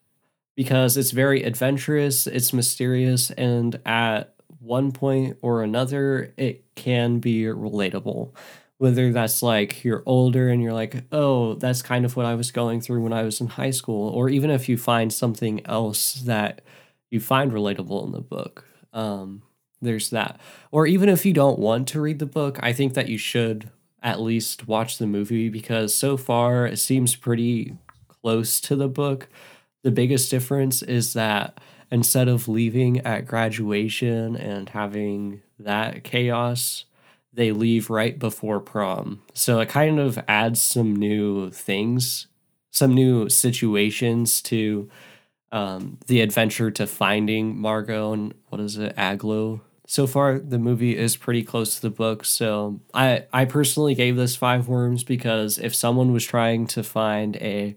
because 0.56 0.98
it's 0.98 1.10
very 1.10 1.42
adventurous, 1.42 2.28
it's 2.28 2.54
mysterious, 2.54 3.32
and 3.32 3.80
at 3.88 4.36
one 4.60 4.92
point 4.92 5.38
or 5.42 5.64
another, 5.64 6.32
it 6.38 6.64
can 6.76 7.18
be 7.18 7.44
relatable. 7.44 8.34
Whether 8.78 9.12
that's 9.12 9.42
like 9.42 9.84
you're 9.84 10.04
older 10.06 10.50
and 10.50 10.62
you're 10.62 10.74
like, 10.74 11.04
oh, 11.12 11.56
that's 11.56 11.82
kind 11.82 12.06
of 12.06 12.16
what 12.16 12.28
I 12.28 12.36
was 12.36 12.52
going 12.52 12.80
through 12.80 13.02
when 13.02 13.12
I 13.12 13.24
was 13.24 13.42
in 13.42 13.48
high 13.48 13.72
school, 13.72 14.10
or 14.10 14.30
even 14.30 14.52
if 14.52 14.70
you 14.70 14.78
find 14.78 15.12
something 15.12 15.66
else 15.66 16.14
that 16.26 16.62
you 17.10 17.20
find 17.20 17.52
relatable 17.52 18.06
in 18.06 18.12
the 18.12 18.22
book. 18.22 18.66
Um, 18.94 19.42
there's 19.82 20.12
that. 20.12 20.40
Or 20.72 20.86
even 20.86 21.10
if 21.10 21.26
you 21.26 21.34
don't 21.34 21.58
want 21.58 21.88
to 21.90 22.02
read 22.02 22.20
the 22.20 22.26
book, 22.26 22.60
I 22.62 22.74
think 22.74 22.94
that 22.94 23.10
you 23.10 23.18
should 23.18 23.72
at 24.02 24.20
least 24.20 24.68
watch 24.68 24.98
the 24.98 25.08
movie 25.08 25.50
because 25.50 25.94
so 25.94 26.18
far 26.18 26.66
it 26.66 26.78
seems 26.78 27.16
pretty 27.16 27.78
close 28.08 28.60
to 28.62 28.76
the 28.76 28.88
book. 28.88 29.28
The 29.84 29.92
biggest 29.92 30.30
difference 30.32 30.82
is 30.82 31.14
that 31.14 31.60
instead 31.92 32.28
of 32.28 32.48
leaving 32.48 33.00
at 33.00 33.26
graduation 33.26 34.36
and 34.36 34.70
having 34.70 35.42
that 35.58 36.04
chaos, 36.04 36.86
they 37.34 37.52
leave 37.52 37.90
right 37.90 38.18
before 38.18 38.60
prom. 38.60 39.22
So 39.34 39.60
it 39.60 39.70
kind 39.70 40.00
of 40.00 40.20
adds 40.28 40.62
some 40.62 40.96
new 40.96 41.52
things, 41.52 42.28
some 42.72 42.94
new 42.94 43.30
situations 43.30 44.42
to 44.44 44.90
um, 45.52 45.98
the 46.08 46.22
adventure 46.22 46.70
to 46.72 46.86
finding 46.86 47.58
Margo 47.58 48.14
and 48.14 48.34
what 48.50 48.62
is 48.62 48.78
it, 48.78 48.96
Agloe 48.96 49.62
so 49.90 50.06
far 50.06 50.38
the 50.38 50.60
movie 50.60 50.96
is 50.96 51.18
pretty 51.18 51.42
close 51.42 51.74
to 51.76 51.82
the 51.82 51.90
book. 51.90 52.24
So 52.24 52.80
i 52.94 53.26
i 53.34 53.46
personally 53.46 53.96
gave 53.96 54.16
this 54.16 54.36
five 54.36 54.68
worms 54.68 55.04
because 55.04 55.58
if 55.58 55.74
someone 55.74 56.14
was 56.14 56.24
trying 56.26 56.68
to 56.68 56.84
find 56.84 57.36
a 57.38 57.76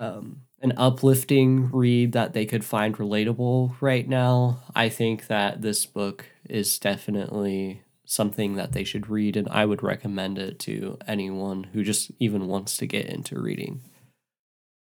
um, 0.00 0.42
an 0.60 0.72
uplifting 0.76 1.70
read 1.70 2.12
that 2.12 2.32
they 2.32 2.46
could 2.46 2.64
find 2.64 2.96
relatable 2.96 3.76
right 3.80 4.08
now 4.08 4.62
i 4.74 4.88
think 4.88 5.26
that 5.28 5.62
this 5.62 5.86
book 5.86 6.26
is 6.48 6.78
definitely 6.78 7.82
something 8.04 8.56
that 8.56 8.72
they 8.72 8.84
should 8.84 9.08
read 9.08 9.36
and 9.36 9.48
i 9.50 9.64
would 9.64 9.82
recommend 9.82 10.38
it 10.38 10.58
to 10.58 10.98
anyone 11.06 11.64
who 11.72 11.84
just 11.84 12.10
even 12.18 12.46
wants 12.48 12.76
to 12.76 12.86
get 12.86 13.06
into 13.06 13.40
reading. 13.40 13.80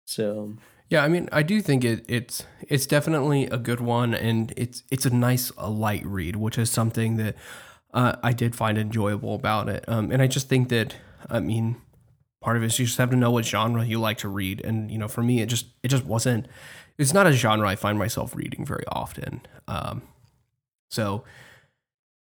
So 0.07 0.55
yeah, 0.89 1.05
I 1.05 1.09
mean, 1.09 1.29
I 1.33 1.43
do 1.43 1.61
think 1.61 1.85
it, 1.85 2.05
it's 2.09 2.45
it's 2.63 2.87
definitely 2.87 3.45
a 3.47 3.59
good 3.59 3.81
one, 3.81 4.15
and 4.15 4.53
it's 4.57 4.83
it's 4.91 5.05
a 5.05 5.11
nice 5.11 5.53
a 5.59 5.69
light 5.69 6.05
read, 6.07 6.37
which 6.37 6.57
is 6.59 6.71
something 6.71 7.17
that 7.19 7.37
uh, 7.93 8.17
I 8.23 8.33
did 8.33 8.57
find 8.57 8.79
enjoyable 8.79 9.35
about 9.35 9.69
it. 9.69 9.85
Um, 9.87 10.11
and 10.11 10.23
I 10.23 10.27
just 10.27 10.49
think 10.49 10.71
that 10.71 10.97
I 11.29 11.41
mean, 11.41 11.77
part 12.41 12.57
of 12.57 12.63
it 12.63 12.67
is 12.67 12.79
you 12.79 12.87
just 12.87 12.99
have 12.99 13.11
to 13.11 13.17
know 13.17 13.31
what 13.31 13.45
genre 13.45 13.85
you 13.85 14.01
like 14.01 14.19
to 14.19 14.29
read, 14.29 14.65
and 14.65 14.91
you 14.91 14.99
know, 14.99 15.09
for 15.09 15.23
me, 15.23 15.41
it 15.43 15.47
just 15.47 15.67
it 15.83 15.89
just 15.89 16.05
wasn't. 16.05 16.49
It's 16.97 17.13
not 17.13 17.27
a 17.27 17.33
genre 17.33 17.69
I 17.69 17.77
find 17.77 17.99
myself 17.99 18.35
reading 18.35 18.65
very 18.65 18.85
often. 18.89 19.43
Um, 19.69 20.03
so 20.89 21.23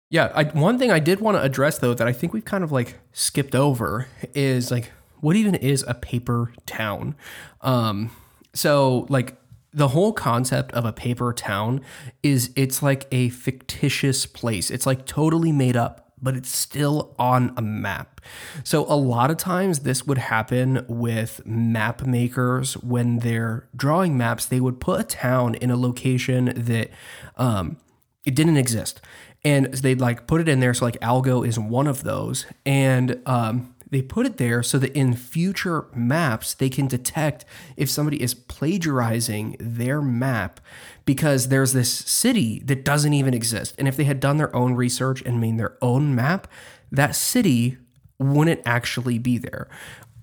yeah, 0.10 0.32
I, 0.36 0.44
one 0.44 0.78
thing 0.78 0.92
I 0.92 1.00
did 1.00 1.22
want 1.22 1.38
to 1.38 1.42
address 1.42 1.78
though 1.78 1.94
that 1.94 2.08
I 2.08 2.14
think 2.14 2.34
we've 2.34 2.46
kind 2.46 2.64
of 2.64 2.72
like 2.72 3.00
skipped 3.14 3.56
over 3.56 4.08
is 4.34 4.70
like 4.70 4.92
what 5.22 5.36
even 5.36 5.56
is 5.56 5.84
a 5.88 5.94
paper 5.94 6.54
town? 6.66 7.16
Um, 7.62 8.12
so 8.60 9.08
like 9.08 9.38
the 9.72 9.88
whole 9.88 10.12
concept 10.12 10.74
of 10.74 10.84
a 10.84 10.92
paper 10.92 11.32
town 11.32 11.80
is 12.22 12.52
it's 12.58 12.84
like 12.84 13.08
a 13.10 13.30
fictitious 13.30 14.26
place. 14.26 14.70
It's 14.70 14.86
like 14.86 15.06
totally 15.06 15.54
made 15.54 15.78
up, 15.78 16.12
but 16.22 16.36
it's 16.36 16.54
still 16.54 17.16
on 17.18 17.54
a 17.56 17.62
map. 17.62 18.20
So 18.66 18.86
a 18.88 18.98
lot 18.98 19.32
of 19.32 19.38
times 19.38 19.80
this 19.80 20.06
would 20.06 20.18
happen 20.18 20.86
with 20.90 21.46
map 21.46 22.06
makers 22.06 22.74
when 22.78 23.20
they're 23.20 23.70
drawing 23.74 24.18
maps, 24.18 24.46
they 24.46 24.60
would 24.60 24.82
put 24.82 25.00
a 25.00 25.04
town 25.06 25.56
in 25.56 25.72
a 25.72 25.78
location 25.78 26.52
that 26.54 26.90
um, 27.38 27.78
it 28.26 28.36
didn't 28.36 28.58
exist. 28.58 29.00
And 29.46 29.74
they'd 29.74 30.02
like 30.02 30.28
put 30.28 30.42
it 30.42 30.50
in 30.50 30.60
there. 30.60 30.74
So 30.74 30.84
like 30.84 31.00
Agloe 31.00 31.48
is 31.48 31.58
one 31.58 31.88
of 31.88 32.04
those. 32.04 32.46
And 32.66 33.22
um, 33.26 33.74
they 33.92 34.02
put 34.02 34.26
it 34.26 34.38
there 34.38 34.62
so 34.62 34.78
that 34.80 34.96
in 34.96 35.16
future 35.16 35.88
maps, 35.96 36.54
they 36.54 36.70
can 36.70 36.88
detect 36.88 37.46
if 37.76 37.90
somebody 37.90 38.22
is 38.22 38.34
plagiarizing 38.34 39.56
their 39.60 40.02
map 40.02 40.60
because 41.06 41.48
there's 41.48 41.74
this 41.74 41.92
city 41.92 42.62
that 42.66 42.86
doesn't 42.86 43.14
even 43.14 43.34
exist. 43.34 43.76
And 43.78 43.88
if 43.88 43.98
they 43.98 44.04
had 44.04 44.20
done 44.20 44.38
their 44.38 44.56
own 44.56 44.74
research 44.76 45.22
and 45.22 45.42
made 45.42 45.58
their 45.58 45.78
own 45.82 46.14
map, 46.14 46.48
that 46.92 47.16
city 47.16 47.78
wouldn't 48.20 48.62
actually 48.66 49.18
be 49.18 49.38
there. 49.38 49.68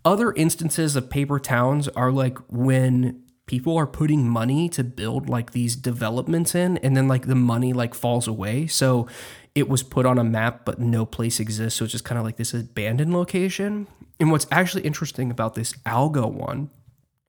Other 0.04 0.32
instances 0.32 0.94
of 0.94 1.11
paper 1.11 1.40
towns 1.40 1.88
are 1.88 2.12
like 2.12 2.38
when 2.49 3.23
people 3.46 3.76
are 3.76 3.87
putting 3.87 4.28
money 4.28 4.68
to 4.68 4.85
build 4.85 5.28
like 5.28 5.52
these 5.52 5.75
developments 5.76 6.54
in 6.54 6.76
and 6.78 6.96
then 6.96 7.08
like 7.08 7.26
the 7.26 7.35
money 7.35 7.73
like 7.73 7.94
falls 7.94 8.26
away 8.26 8.66
so 8.66 9.06
it 9.57 9.69
was 9.69 9.83
put 9.83 10.07
on 10.07 10.19
a 10.19 10.25
map 10.25 10.65
but 10.65 10.79
no 10.79 11.05
place 11.05 11.41
exists 11.41 11.79
so 11.79 11.85
it's 11.85 11.93
just 11.93 12.05
kind 12.05 12.19
of 12.19 12.25
like 12.25 12.37
this 12.37 12.55
abandoned 12.55 13.13
location 13.13 13.89
and 14.21 14.31
what's 14.31 14.47
actually 14.51 14.83
interesting 14.83 15.31
about 15.31 15.55
this 15.55 15.73
Agloe 15.85 16.33
one 16.33 16.71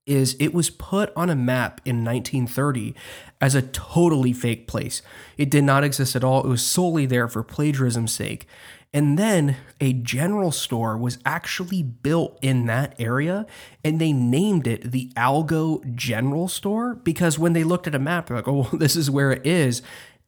is 0.05 0.37
it 0.39 0.53
was 0.53 0.69
put 0.69 1.11
on 1.15 1.29
a 1.29 1.35
map 1.35 1.81
in 1.83 2.03
1930 2.03 2.95
as 3.41 3.53
a 3.53 3.61
totally 3.61 4.31
fake 4.31 4.65
place. 4.65 5.01
It 5.37 5.51
did 5.51 5.65
not 5.65 5.83
exist 5.83 6.15
at 6.15 6.23
all. 6.23 6.43
It 6.43 6.47
was 6.47 6.65
solely 6.65 7.05
there 7.05 7.27
for 7.27 7.43
plagiarism's 7.43 8.13
sake. 8.13 8.47
And 8.93 9.19
then 9.19 9.57
a 9.81 9.91
general 9.91 10.53
store 10.53 10.97
was 10.97 11.19
actually 11.25 11.83
built 11.83 12.39
in 12.41 12.67
that 12.67 12.95
area 12.97 13.45
and 13.83 13.99
they 13.99 14.13
named 14.13 14.65
it 14.65 14.91
the 14.91 15.11
Agloe 15.17 15.93
General 15.93 16.47
Store 16.47 16.95
because 16.95 17.37
when 17.37 17.51
they 17.51 17.65
looked 17.65 17.85
at 17.85 17.93
a 17.93 17.99
map, 17.99 18.27
they're 18.27 18.37
like, 18.37 18.47
oh, 18.47 18.69
this 18.73 18.95
is 18.95 19.11
where 19.11 19.31
it 19.31 19.45
is. 19.45 19.81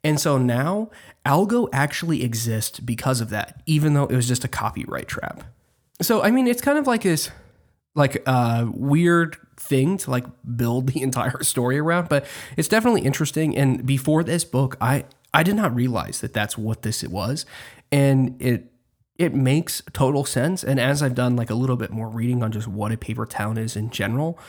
And 0.03 0.19
so 0.19 0.37
now 0.37 0.89
Agloe 1.25 1.67
actually 1.73 2.23
exists 2.23 2.79
because 2.79 3.21
of 3.21 3.29
that, 3.29 3.61
even 3.65 3.93
though 3.93 4.05
it 4.05 4.15
was 4.15 4.27
just 4.27 4.43
a 4.43 4.47
copyright 4.47 5.07
trap. 5.07 5.43
So, 6.01 6.23
I 6.23 6.31
mean, 6.31 6.47
it's 6.47 6.61
kind 6.61 6.77
of 6.77 6.87
like 6.87 7.01
this 7.03 7.29
like 7.95 8.23
a 8.27 8.69
weird 8.73 9.37
thing 9.57 9.97
to 9.97 10.11
like 10.11 10.25
build 10.55 10.87
the 10.93 11.01
entire 11.01 11.43
story 11.43 11.77
around, 11.77 12.09
but 12.09 12.25
it's 12.57 12.67
definitely 12.67 13.01
interesting. 13.01 13.55
And 13.57 13.85
before 13.85 14.23
this 14.23 14.43
book, 14.43 14.77
I 14.81 15.05
I 15.33 15.43
did 15.43 15.55
not 15.55 15.75
realize 15.75 16.21
that 16.21 16.33
that's 16.33 16.57
what 16.57 16.81
this 16.81 17.03
was, 17.03 17.45
and 17.91 18.35
it 18.41 18.71
it 19.17 19.35
makes 19.35 19.83
total 19.91 20.23
sense. 20.23 20.63
And 20.63 20.79
as 20.79 21.03
I've 21.03 21.13
done 21.13 21.35
like 21.35 21.49
a 21.49 21.55
little 21.55 21.75
bit 21.75 21.91
more 21.91 22.07
reading 22.07 22.41
on 22.41 22.51
just 22.51 22.67
what 22.67 22.91
a 22.91 22.97
paper 22.97 23.25
town 23.25 23.57
is 23.57 23.75
in 23.75 23.89
general, 23.89 24.39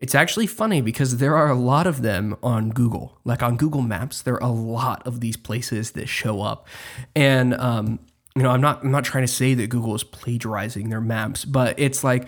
it's 0.00 0.14
actually 0.14 0.46
funny 0.46 0.80
because 0.80 1.18
there 1.18 1.36
are 1.36 1.50
a 1.50 1.54
lot 1.54 1.86
of 1.86 2.02
them 2.02 2.36
on 2.42 2.70
Google. 2.70 3.18
Like 3.24 3.42
on 3.42 3.56
Google 3.56 3.82
Maps, 3.82 4.22
there 4.22 4.34
are 4.34 4.50
a 4.50 4.52
lot 4.52 5.06
of 5.06 5.20
these 5.20 5.36
places 5.36 5.92
that 5.92 6.08
show 6.08 6.40
up, 6.40 6.66
and 7.14 7.54
um, 7.54 8.00
you 8.34 8.42
know, 8.42 8.50
I'm 8.50 8.60
not 8.60 8.82
I'm 8.82 8.90
not 8.90 9.04
trying 9.04 9.24
to 9.24 9.32
say 9.32 9.54
that 9.54 9.68
Google 9.68 9.94
is 9.94 10.04
plagiarizing 10.04 10.88
their 10.88 11.00
maps, 11.00 11.44
but 11.44 11.78
it's 11.78 12.02
like 12.02 12.26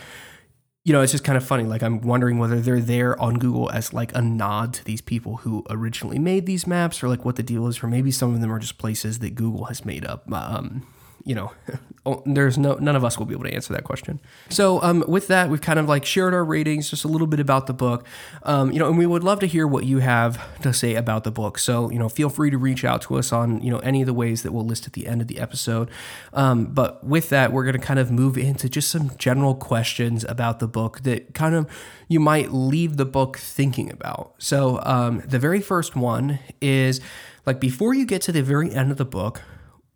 you 0.85 0.93
know, 0.93 1.01
it's 1.01 1.13
just 1.13 1.25
kind 1.25 1.37
of 1.37 1.45
funny. 1.47 1.63
Like, 1.63 1.83
I'm 1.83 2.01
wondering 2.01 2.39
whether 2.39 2.61
they're 2.61 2.81
there 2.81 3.21
on 3.21 3.39
Google 3.39 3.71
as 3.71 3.93
like 3.93 4.15
a 4.17 4.21
nod 4.21 4.75
to 4.75 4.85
these 4.85 5.01
people 5.01 5.37
who 5.39 5.65
originally 5.71 6.19
made 6.19 6.45
these 6.45 6.67
maps, 6.67 7.03
or 7.03 7.09
like 7.09 7.25
what 7.25 7.37
the 7.37 7.43
deal 7.43 7.69
is, 7.69 7.83
or 7.83 7.87
maybe 7.87 8.11
some 8.11 8.35
of 8.35 8.41
them 8.41 8.53
are 8.53 8.59
just 8.59 8.79
places 8.79 9.21
that 9.21 9.37
Google 9.37 9.67
has 9.67 9.85
made 9.85 10.05
up. 10.05 10.31
Um, 10.33 10.85
you 11.25 11.35
know, 11.35 11.53
oh, 12.07 12.23
there's 12.27 12.59
no 12.59 12.75
none 12.75 12.97
of 12.97 13.05
us 13.05 13.19
will 13.19 13.27
be 13.27 13.35
able 13.35 13.45
to 13.45 13.55
answer 13.55 13.73
that 13.73 13.85
question. 13.85 14.21
So 14.49 14.83
um, 14.83 15.05
with 15.07 15.29
that, 15.29 15.49
we've 15.51 15.61
kind 15.61 15.79
of 15.79 15.89
like 15.89 16.05
shared 16.05 16.35
our 16.35 16.45
ratings, 16.45 16.91
just 16.91 17.05
a 17.05 17.09
little 17.09 17.27
bit 17.27 17.41
about 17.41 17.67
the 17.67 17.73
book, 17.73 18.07
um, 18.43 18.73
you 18.73 18.79
know, 18.79 18.89
and 18.89 18.99
we 18.99 19.07
would 19.07 19.25
love 19.25 19.41
to 19.41 19.47
hear 19.47 19.67
what 19.67 19.85
you 19.85 19.99
have 19.99 20.61
to 20.63 20.73
say 20.73 20.95
about 20.95 21.25
the 21.25 21.31
book. 21.31 21.59
So 21.59 21.91
you 21.91 21.99
know, 21.99 22.09
feel 22.09 22.29
free 22.29 22.51
to 22.51 22.59
reach 22.59 22.85
out 22.85 23.03
to 23.03 23.17
us 23.17 23.33
on 23.33 23.61
you 23.63 23.71
know 23.71 23.79
any 23.79 24.03
of 24.03 24.07
the 24.07 24.15
ways 24.15 24.43
that 24.43 24.53
we'll 24.53 24.67
list 24.67 24.87
at 24.87 24.93
the 24.95 25.07
end 25.07 25.21
of 25.21 25.29
the 25.29 25.39
episode. 25.39 25.91
Um, 26.33 26.67
but 26.67 27.05
with 27.05 27.29
that, 27.31 27.53
we're 27.53 27.65
going 27.65 27.79
to 27.79 27.87
kind 27.87 28.01
of 28.01 28.11
move 28.11 28.37
into 28.37 28.69
just 28.69 28.91
some 28.91 29.13
general 29.19 29.55
questions 29.55 30.25
about 30.29 30.59
the 30.59 30.69
book 30.69 31.03
that 31.03 31.35
kind 31.35 31.55
of 31.55 31.71
you 32.09 32.21
might 32.21 32.53
leave 32.53 32.97
the 32.97 33.07
book 33.07 33.39
thinking 33.39 33.91
about. 33.91 34.35
So 34.39 34.81
um, 34.83 35.23
the 35.27 35.39
very 35.39 35.61
first 35.61 35.97
one 35.97 36.39
is 36.61 37.01
like 37.47 37.61
before 37.61 37.95
you 37.95 38.07
get 38.07 38.23
to 38.23 38.33
the 38.33 38.43
very 38.43 38.73
end 38.73 38.91
of 38.91 38.99
the 38.99 39.05
book 39.05 39.43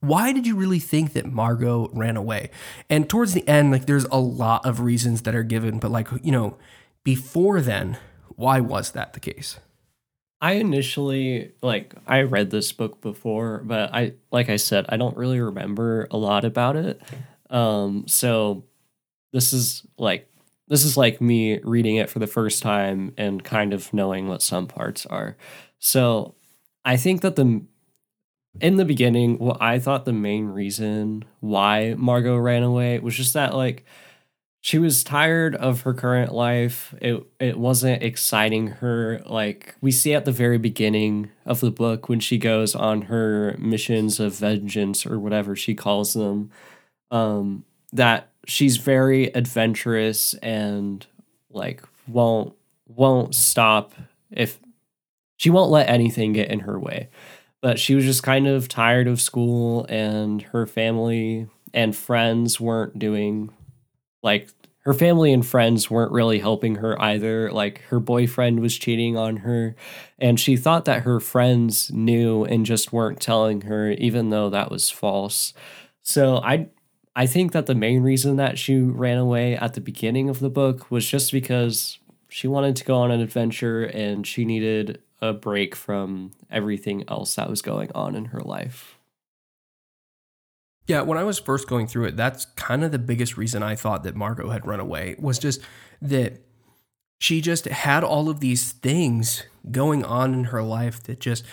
why 0.00 0.32
did 0.32 0.46
you 0.46 0.56
really 0.56 0.78
think 0.78 1.14
that 1.14 1.26
Margo 1.26 1.88
ran 1.92 2.16
away? 2.16 2.50
And 2.88 3.08
towards 3.08 3.32
the 3.32 3.46
end, 3.48 3.70
like 3.72 3.86
there's 3.86 4.04
a 4.06 4.18
lot 4.18 4.64
of 4.66 4.80
reasons 4.80 5.22
that 5.22 5.34
are 5.34 5.42
given, 5.42 5.78
but 5.78 5.90
like, 5.90 6.08
you 6.22 6.32
know, 6.32 6.56
before 7.02 7.60
then, 7.60 7.98
why 8.36 8.60
was 8.60 8.92
that 8.92 9.14
the 9.14 9.20
case? 9.20 9.58
I 10.40 10.52
initially 10.52 11.52
like 11.62 11.94
I 12.06 12.22
read 12.22 12.50
this 12.50 12.70
book 12.72 13.00
before, 13.00 13.62
but 13.64 13.92
I 13.94 14.12
like 14.30 14.50
I 14.50 14.56
said, 14.56 14.84
I 14.88 14.96
don't 14.96 15.16
really 15.16 15.40
remember 15.40 16.08
a 16.10 16.18
lot 16.18 16.44
about 16.44 16.76
it. 16.76 17.00
Um 17.48 18.06
so 18.06 18.64
this 19.32 19.52
is 19.52 19.86
like 19.96 20.28
this 20.68 20.84
is 20.84 20.96
like 20.96 21.20
me 21.20 21.58
reading 21.60 21.96
it 21.96 22.10
for 22.10 22.18
the 22.18 22.26
first 22.26 22.62
time 22.62 23.14
and 23.16 23.42
kind 23.42 23.72
of 23.72 23.92
knowing 23.94 24.28
what 24.28 24.42
some 24.42 24.66
parts 24.66 25.06
are. 25.06 25.36
So 25.78 26.34
I 26.84 26.96
think 26.96 27.22
that 27.22 27.36
the 27.36 27.62
in 28.60 28.76
the 28.76 28.84
beginning, 28.84 29.38
what 29.38 29.60
I 29.60 29.78
thought 29.78 30.04
the 30.04 30.12
main 30.12 30.46
reason 30.46 31.24
why 31.40 31.94
Margo 31.96 32.36
ran 32.36 32.62
away 32.62 32.98
was 32.98 33.14
just 33.16 33.34
that 33.34 33.54
like 33.54 33.84
she 34.60 34.78
was 34.78 35.04
tired 35.04 35.54
of 35.54 35.82
her 35.82 35.94
current 35.94 36.34
life. 36.34 36.94
It 37.00 37.24
it 37.38 37.58
wasn't 37.58 38.02
exciting 38.02 38.68
her. 38.68 39.22
Like 39.26 39.74
we 39.80 39.92
see 39.92 40.14
at 40.14 40.24
the 40.24 40.32
very 40.32 40.58
beginning 40.58 41.30
of 41.44 41.60
the 41.60 41.70
book 41.70 42.08
when 42.08 42.20
she 42.20 42.38
goes 42.38 42.74
on 42.74 43.02
her 43.02 43.56
missions 43.58 44.18
of 44.18 44.34
vengeance 44.34 45.06
or 45.06 45.18
whatever 45.20 45.54
she 45.54 45.74
calls 45.74 46.14
them, 46.14 46.50
um, 47.10 47.64
that 47.92 48.32
she's 48.46 48.76
very 48.76 49.26
adventurous 49.34 50.34
and 50.34 51.06
like 51.50 51.82
won't 52.08 52.54
won't 52.88 53.34
stop 53.34 53.94
if 54.30 54.58
she 55.36 55.50
won't 55.50 55.70
let 55.70 55.88
anything 55.88 56.32
get 56.32 56.50
in 56.50 56.60
her 56.60 56.78
way 56.78 57.08
but 57.66 57.80
she 57.80 57.96
was 57.96 58.04
just 58.04 58.22
kind 58.22 58.46
of 58.46 58.68
tired 58.68 59.08
of 59.08 59.20
school 59.20 59.86
and 59.88 60.40
her 60.42 60.68
family 60.68 61.48
and 61.74 61.96
friends 61.96 62.60
weren't 62.60 62.96
doing 62.96 63.52
like 64.22 64.48
her 64.84 64.94
family 64.94 65.32
and 65.32 65.44
friends 65.44 65.90
weren't 65.90 66.12
really 66.12 66.38
helping 66.38 66.76
her 66.76 66.96
either. 67.02 67.50
Like 67.50 67.80
her 67.88 67.98
boyfriend 67.98 68.60
was 68.60 68.78
cheating 68.78 69.16
on 69.16 69.38
her 69.38 69.74
and 70.20 70.38
she 70.38 70.56
thought 70.56 70.84
that 70.84 71.02
her 71.02 71.18
friends 71.18 71.90
knew 71.90 72.44
and 72.44 72.64
just 72.64 72.92
weren't 72.92 73.18
telling 73.18 73.62
her 73.62 73.90
even 73.90 74.30
though 74.30 74.48
that 74.50 74.70
was 74.70 74.88
false. 74.88 75.52
So 76.02 76.36
i 76.36 76.68
i 77.16 77.26
think 77.26 77.50
that 77.50 77.66
the 77.66 77.74
main 77.74 78.00
reason 78.00 78.36
that 78.36 78.60
she 78.60 78.78
ran 78.78 79.18
away 79.18 79.56
at 79.56 79.74
the 79.74 79.80
beginning 79.80 80.28
of 80.28 80.38
the 80.38 80.50
book 80.50 80.88
was 80.88 81.04
just 81.04 81.32
because 81.32 81.98
she 82.28 82.46
wanted 82.46 82.76
to 82.76 82.84
go 82.84 82.94
on 82.94 83.10
an 83.10 83.20
adventure 83.20 83.82
and 83.82 84.24
she 84.24 84.44
needed 84.44 85.02
a 85.26 85.32
break 85.32 85.74
from 85.74 86.32
everything 86.50 87.04
else 87.08 87.34
that 87.34 87.50
was 87.50 87.62
going 87.62 87.90
on 87.94 88.14
in 88.14 88.26
her 88.26 88.40
life. 88.40 88.98
Yeah, 90.86 91.00
when 91.00 91.18
I 91.18 91.24
was 91.24 91.38
first 91.38 91.68
going 91.68 91.88
through 91.88 92.06
it, 92.06 92.16
that's 92.16 92.44
kind 92.56 92.84
of 92.84 92.92
the 92.92 92.98
biggest 92.98 93.36
reason 93.36 93.62
I 93.62 93.74
thought 93.74 94.04
that 94.04 94.14
Margo 94.14 94.50
had 94.50 94.66
run 94.66 94.78
away 94.78 95.16
was 95.18 95.38
just 95.38 95.60
that 96.00 96.40
she 97.18 97.40
just 97.40 97.64
had 97.64 98.04
all 98.04 98.28
of 98.28 98.40
these 98.40 98.72
things 98.72 99.42
going 99.70 100.04
on 100.04 100.32
in 100.32 100.44
her 100.44 100.62
life 100.62 101.02
that 101.04 101.18
just 101.18 101.44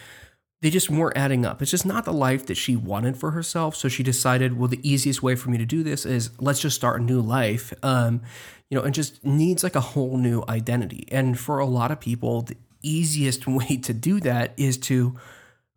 they 0.61 0.69
just 0.69 0.89
weren't 0.89 1.17
adding 1.17 1.45
up. 1.45 1.61
It's 1.61 1.71
just 1.71 1.85
not 1.85 2.05
the 2.05 2.13
life 2.13 2.45
that 2.45 2.55
she 2.55 2.77
wanted 2.77 3.17
for 3.17 3.31
herself. 3.31 3.75
So 3.75 3.89
she 3.89 4.01
decided, 4.01 4.57
well, 4.57 4.69
the 4.69 4.79
easiest 4.89 5.21
way 5.21 5.35
for 5.35 5.49
me 5.49 5.57
to 5.57 5.65
do 5.65 5.83
this 5.83 6.05
is 6.05 6.29
let's 6.39 6.61
just 6.61 6.77
start 6.77 7.01
a 7.01 7.03
new 7.03 7.19
life. 7.19 7.73
Um, 7.83 8.21
you 8.69 8.77
know, 8.77 8.85
and 8.85 8.95
just 8.95 9.23
needs 9.25 9.61
like 9.61 9.75
a 9.75 9.81
whole 9.81 10.17
new 10.17 10.43
identity. 10.47 11.05
And 11.11 11.37
for 11.37 11.59
a 11.59 11.65
lot 11.65 11.91
of 11.91 11.99
people, 11.99 12.47
easiest 12.83 13.47
way 13.47 13.77
to 13.77 13.93
do 13.93 14.19
that 14.19 14.53
is 14.57 14.77
to 14.77 15.17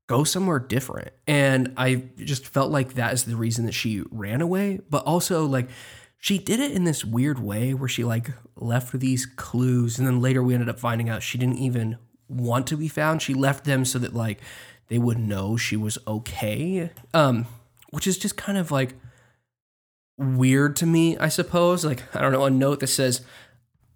go 0.07 0.25
somewhere 0.25 0.59
different. 0.59 1.11
And 1.27 1.73
I 1.77 2.05
just 2.17 2.47
felt 2.47 2.71
like 2.71 2.95
that 2.95 3.13
is 3.13 3.25
the 3.25 3.37
reason 3.37 3.67
that 3.67 3.73
she 3.73 4.03
ran 4.11 4.41
away, 4.41 4.81
but 4.89 5.05
also 5.05 5.47
like 5.47 5.69
she 6.19 6.39
did 6.39 6.61
it 6.61 6.73
in 6.73 6.85
this 6.85 7.05
weird 7.05 7.39
way 7.39 7.75
where 7.75 7.89
she 7.89 8.05
like 8.05 8.31
left 8.57 8.93
these 8.99 9.27
clues 9.27 9.99
and 9.99 10.07
then 10.07 10.21
later 10.21 10.43
we 10.43 10.55
ended 10.55 10.69
up 10.69 10.79
finding 10.79 11.09
out 11.09 11.23
she 11.23 11.39
didn't 11.39 11.59
even 11.59 11.99
want 12.29 12.67
to 12.69 12.77
be 12.77 12.89
found. 12.89 13.23
She 13.23 13.35
left 13.35 13.65
them 13.65 13.85
so 13.85 13.99
that 13.99 14.15
like 14.15 14.41
they 14.89 14.99
would 14.99 15.19
know 15.19 15.57
she 15.57 15.77
was 15.77 15.99
okay. 16.07 16.91
Um 17.13 17.47
which 17.91 18.07
is 18.07 18.19
just 18.19 18.37
kind 18.37 18.59
of 18.59 18.71
like 18.71 18.95
weird 20.19 20.77
to 20.77 20.87
me, 20.87 21.17
I 21.19 21.29
suppose. 21.29 21.85
Like 21.85 22.03
I 22.15 22.21
don't 22.21 22.33
know, 22.33 22.45
a 22.45 22.51
note 22.51 22.81
that 22.81 22.89
says 22.89 23.23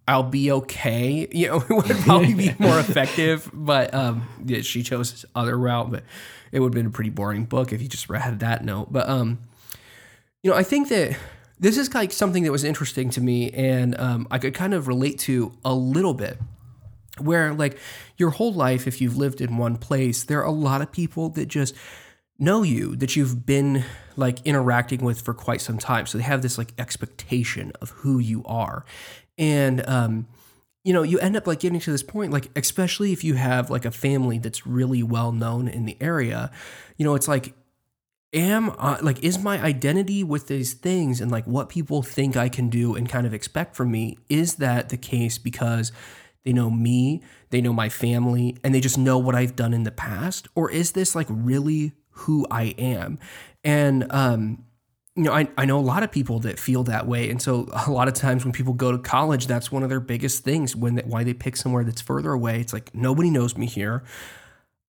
I'll 0.09 0.23
be 0.23 0.51
okay. 0.53 1.29
You 1.31 1.49
know, 1.49 1.57
it 1.69 1.71
would 1.71 1.97
probably 1.99 2.35
be 2.35 2.55
more 2.59 2.79
effective. 2.81 3.51
But 3.53 3.95
um, 3.95 4.29
yeah, 4.45 4.61
she 4.63 4.83
chose 4.83 5.13
this 5.13 5.25
other 5.35 5.59
route. 5.59 5.91
But 5.91 6.05
it 6.53 6.61
would 6.61 6.75
have 6.75 6.75
been 6.75 6.87
a 6.87 6.91
pretty 6.91 7.11
boring 7.11 7.45
book 7.45 7.73
if 7.73 7.81
you 7.81 7.89
just 7.89 8.09
read 8.09 8.41
that 8.41 8.65
note. 8.65 8.93
But 8.93 9.09
um, 9.09 9.39
you 10.43 10.51
know, 10.51 10.57
I 10.57 10.63
think 10.63 10.89
that 10.89 11.17
this 11.59 11.77
is 11.77 11.93
like 11.95 12.13
something 12.13 12.43
that 12.45 12.53
was 12.53 12.65
interesting 12.65 13.11
to 13.11 13.21
me, 13.21 13.51
and 13.51 13.99
um, 14.01 14.27
I 14.31 14.39
could 14.39 14.55
kind 14.55 14.75
of 14.75 14.89
relate 14.89 15.19
to 15.21 15.53
a 15.65 15.75
little 15.75 16.15
bit. 16.15 16.39
Where 17.19 17.53
like 17.53 17.77
your 18.17 18.31
whole 18.31 18.53
life, 18.53 18.87
if 18.87 19.01
you've 19.01 19.17
lived 19.17 19.43
in 19.43 19.59
one 19.59 19.77
place, 19.77 20.25
there 20.25 20.41
are 20.41 20.47
a 20.47 20.53
lot 20.53 20.81
of 20.81 20.91
people 20.91 21.29
that 21.31 21.47
just 21.47 21.75
know 22.41 22.63
you 22.63 22.97
that 22.97 23.15
you've 23.15 23.45
been 23.45 23.85
like 24.17 24.45
interacting 24.47 25.05
with 25.05 25.21
for 25.21 25.35
quite 25.35 25.61
some 25.61 25.79
time 25.79 26.07
so 26.07 26.17
they 26.17 26.25
have 26.25 26.41
this 26.41 26.57
like 26.57 26.73
expectation 26.79 27.71
of 27.83 27.91
who 27.91 28.19
you 28.19 28.43
are 28.47 28.85
and 29.41 29.85
um, 29.89 30.29
you 30.85 30.93
know 30.93 31.03
you 31.03 31.19
end 31.19 31.37
up 31.37 31.49
like 31.49 31.59
getting 31.59 31.81
to 31.81 31.91
this 31.91 32.05
point 32.05 32.33
like 32.33 32.49
especially 32.55 33.13
if 33.13 33.25
you 33.25 33.35
have 33.35 33.71
like 33.71 33.85
a 33.85 33.91
family 33.91 34.39
that's 34.39 34.65
really 34.67 35.03
well 35.03 35.33
known 35.33 35.67
in 35.67 35.85
the 35.85 35.97
area 36.01 36.53
you 36.97 37.05
know 37.05 37.17
it's 37.17 37.27
like 37.27 37.55
am 38.33 38.71
I, 38.79 39.01
like 39.01 39.25
is 39.25 39.39
my 39.39 39.61
identity 39.61 40.23
with 40.23 40.47
these 40.47 40.75
things 40.75 41.21
and 41.21 41.33
like 41.33 41.47
what 41.47 41.69
people 41.69 42.03
think 42.03 42.37
I 42.37 42.49
can 42.49 42.69
do 42.69 42.95
and 42.95 43.09
kind 43.09 43.27
of 43.27 43.35
expect 43.35 43.75
from 43.75 43.91
me 43.91 44.19
is 44.29 44.57
that 44.57 44.91
the 44.91 44.97
case 44.97 45.39
because 45.39 45.91
they 46.45 46.53
know 46.53 46.71
me, 46.71 47.23
they 47.51 47.61
know 47.61 47.73
my 47.73 47.89
family, 47.89 48.57
and 48.65 48.75
they 48.75 48.81
just 48.81 48.97
know 48.97 49.19
what 49.19 49.35
I've 49.35 49.57
done 49.57 49.75
in 49.75 49.83
the 49.83 49.91
past? 49.91 50.49
Or 50.55 50.71
is 50.71 50.93
this 50.93 51.15
like 51.15 51.27
really 51.29 51.93
who 52.11 52.47
I 52.51 52.75
am? 52.79 53.19
And, 53.63 54.07
um, 54.11 54.65
you 55.17 55.25
know, 55.25 55.33
I, 55.33 55.49
I 55.59 55.65
know 55.65 55.79
a 55.79 55.83
lot 55.83 56.03
of 56.03 56.13
people 56.13 56.39
that 56.41 56.59
feel 56.59 56.85
that 56.85 57.07
way. 57.07 57.31
And 57.31 57.43
so 57.43 57.69
a 57.87 57.91
lot 57.91 58.09
of 58.09 58.15
times 58.15 58.45
when 58.45 58.53
people 58.53 58.73
go 58.73 58.93
to 58.93 58.99
college, 58.99 59.47
that's 59.47 59.73
one 59.73 59.83
of 59.83 59.89
their 59.89 60.01
biggest 60.01 60.45
things 60.45 60.77
when 60.77 60.97
they, 60.97 61.03
why 61.03 61.25
they 61.25 61.35
pick 61.35 61.57
somewhere 61.57 61.85
that's 61.85 62.01
further 62.01 62.33
away. 62.33 62.61
It's 62.61 62.73
like, 62.73 62.95
nobody 62.95 63.31
knows 63.31 63.57
me 63.57 63.67
here. 63.67 64.05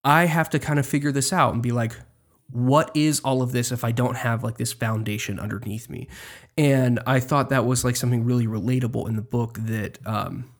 I 0.03 0.25
have 0.25 0.49
to 0.51 0.59
kind 0.59 0.79
of 0.79 0.85
figure 0.85 1.11
this 1.11 1.31
out 1.31 1.53
and 1.53 1.61
be 1.61 1.71
like, 1.71 1.95
what 2.49 2.91
is 2.93 3.21
all 3.21 3.41
of 3.41 3.53
this 3.53 3.71
if 3.71 3.83
I 3.83 3.91
don't 3.91 4.17
have 4.17 4.43
like 4.43 4.57
this 4.57 4.73
foundation 4.73 5.39
underneath 5.39 5.89
me? 5.89 6.07
And 6.57 6.99
I 7.07 7.19
thought 7.19 7.49
that 7.49 7.65
was 7.65 7.85
like 7.85 7.95
something 7.95 8.25
really 8.25 8.47
relatable 8.47 9.07
in 9.07 9.15
the 9.15 9.21
book 9.21 9.57
that 9.61 9.99
um, 10.05 10.51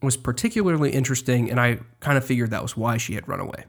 was 0.00 0.16
particularly 0.16 0.92
interesting. 0.92 1.50
And 1.50 1.60
I 1.60 1.80
kind 2.00 2.16
of 2.16 2.24
figured 2.24 2.50
that 2.50 2.62
was 2.62 2.76
why 2.76 2.96
she 2.96 3.14
had 3.14 3.28
run 3.28 3.40
away. 3.40 3.64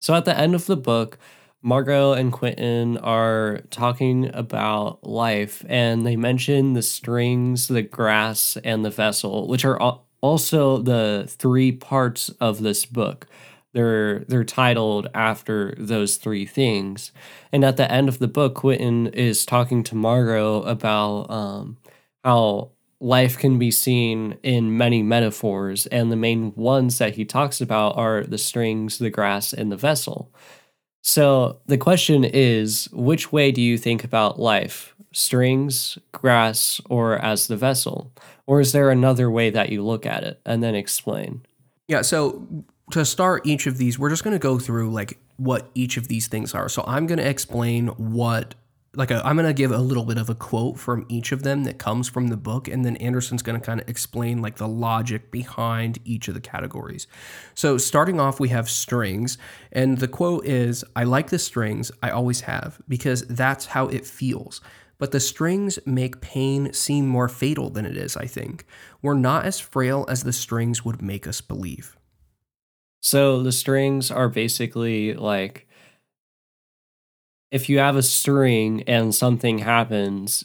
So 0.00 0.14
at 0.14 0.24
the 0.24 0.38
end 0.38 0.54
of 0.54 0.66
the 0.66 0.76
book, 0.76 1.18
Margo 1.64 2.12
and 2.12 2.30
Quentin 2.30 2.98
are 2.98 3.62
talking 3.70 4.30
about 4.34 5.02
life, 5.02 5.64
and 5.66 6.06
they 6.06 6.14
mention 6.14 6.74
the 6.74 6.82
strings, 6.82 7.68
the 7.68 7.80
grass, 7.80 8.58
and 8.62 8.84
the 8.84 8.90
vessel, 8.90 9.48
which 9.48 9.64
are 9.64 9.80
also 10.20 10.76
the 10.76 11.24
three 11.26 11.72
parts 11.72 12.28
of 12.38 12.60
this 12.60 12.84
book. 12.84 13.26
They're 13.72 14.20
they're 14.28 14.44
titled 14.44 15.08
after 15.14 15.74
those 15.78 16.16
three 16.18 16.44
things, 16.44 17.12
and 17.50 17.64
at 17.64 17.78
the 17.78 17.90
end 17.90 18.10
of 18.10 18.18
the 18.18 18.28
book, 18.28 18.56
Quentin 18.56 19.06
is 19.06 19.46
talking 19.46 19.82
to 19.84 19.94
Margo 19.94 20.62
about 20.64 21.30
um, 21.30 21.78
how 22.22 22.72
life 23.00 23.38
can 23.38 23.58
be 23.58 23.70
seen 23.70 24.36
in 24.42 24.76
many 24.76 25.02
metaphors, 25.02 25.86
and 25.86 26.12
the 26.12 26.16
main 26.16 26.54
ones 26.56 26.98
that 26.98 27.14
he 27.14 27.24
talks 27.24 27.62
about 27.62 27.96
are 27.96 28.22
the 28.22 28.36
strings, 28.36 28.98
the 28.98 29.08
grass, 29.08 29.54
and 29.54 29.72
the 29.72 29.78
vessel. 29.78 30.30
So 31.06 31.60
the 31.66 31.76
question 31.76 32.24
is 32.24 32.88
which 32.90 33.30
way 33.30 33.52
do 33.52 33.60
you 33.60 33.76
think 33.76 34.04
about 34.04 34.40
life? 34.40 34.94
Strings, 35.12 35.98
grass, 36.12 36.80
or 36.88 37.18
as 37.18 37.46
the 37.46 37.58
vessel? 37.58 38.10
Or 38.46 38.58
is 38.58 38.72
there 38.72 38.90
another 38.90 39.30
way 39.30 39.50
that 39.50 39.68
you 39.68 39.84
look 39.84 40.06
at 40.06 40.24
it? 40.24 40.40
And 40.46 40.62
then 40.62 40.74
explain. 40.74 41.44
Yeah, 41.88 42.00
so 42.00 42.46
to 42.92 43.04
start 43.04 43.46
each 43.46 43.66
of 43.66 43.76
these, 43.76 43.98
we're 43.98 44.08
just 44.08 44.24
going 44.24 44.34
to 44.34 44.42
go 44.42 44.58
through 44.58 44.92
like 44.92 45.18
what 45.36 45.70
each 45.74 45.98
of 45.98 46.08
these 46.08 46.26
things 46.26 46.54
are. 46.54 46.70
So 46.70 46.82
I'm 46.86 47.06
going 47.06 47.18
to 47.18 47.28
explain 47.28 47.88
what 47.88 48.54
like 48.96 49.10
i 49.10 49.30
am 49.30 49.36
to 49.36 49.52
give 49.52 49.70
a 49.70 49.78
little 49.78 50.04
bit 50.04 50.18
of 50.18 50.30
a 50.30 50.34
quote 50.34 50.78
from 50.78 51.04
each 51.08 51.32
of 51.32 51.42
them 51.42 51.64
that 51.64 51.78
comes 51.78 52.08
from 52.08 52.28
the 52.28 52.36
book 52.36 52.68
and 52.68 52.84
then 52.84 52.96
anderson's 52.96 53.42
to 53.42 53.58
kind 53.58 53.80
of 53.80 53.88
explain 53.88 54.40
like 54.40 54.56
the 54.56 54.68
logic 54.68 55.30
behind 55.30 55.98
each 56.04 56.28
of 56.28 56.34
the 56.34 56.40
categories. 56.40 57.06
So 57.54 57.78
starting 57.78 58.20
off 58.20 58.40
we 58.40 58.48
have 58.50 58.68
strings 58.68 59.38
and 59.72 59.98
the 59.98 60.08
quote 60.08 60.44
is 60.44 60.84
i 60.96 61.04
like 61.04 61.30
the 61.30 61.38
strings 61.38 61.90
i 62.02 62.10
always 62.10 62.42
have 62.42 62.80
because 62.88 63.22
that's 63.26 63.66
how 63.66 63.88
it 63.88 64.06
feels. 64.06 64.60
But 64.96 65.10
the 65.10 65.20
strings 65.20 65.78
make 65.84 66.20
pain 66.20 66.72
seem 66.72 67.06
more 67.06 67.28
fatal 67.28 67.70
than 67.70 67.86
it 67.86 67.96
is 67.96 68.16
i 68.16 68.26
think. 68.26 68.66
We're 69.02 69.14
not 69.14 69.44
as 69.44 69.60
frail 69.60 70.06
as 70.08 70.22
the 70.22 70.32
strings 70.32 70.84
would 70.84 71.02
make 71.02 71.26
us 71.26 71.40
believe. 71.40 71.96
So 73.00 73.42
the 73.42 73.52
strings 73.52 74.10
are 74.10 74.30
basically 74.30 75.12
like 75.12 75.68
if 77.54 77.68
you 77.68 77.78
have 77.78 77.94
a 77.94 78.02
string 78.02 78.82
and 78.88 79.14
something 79.14 79.58
happens, 79.58 80.44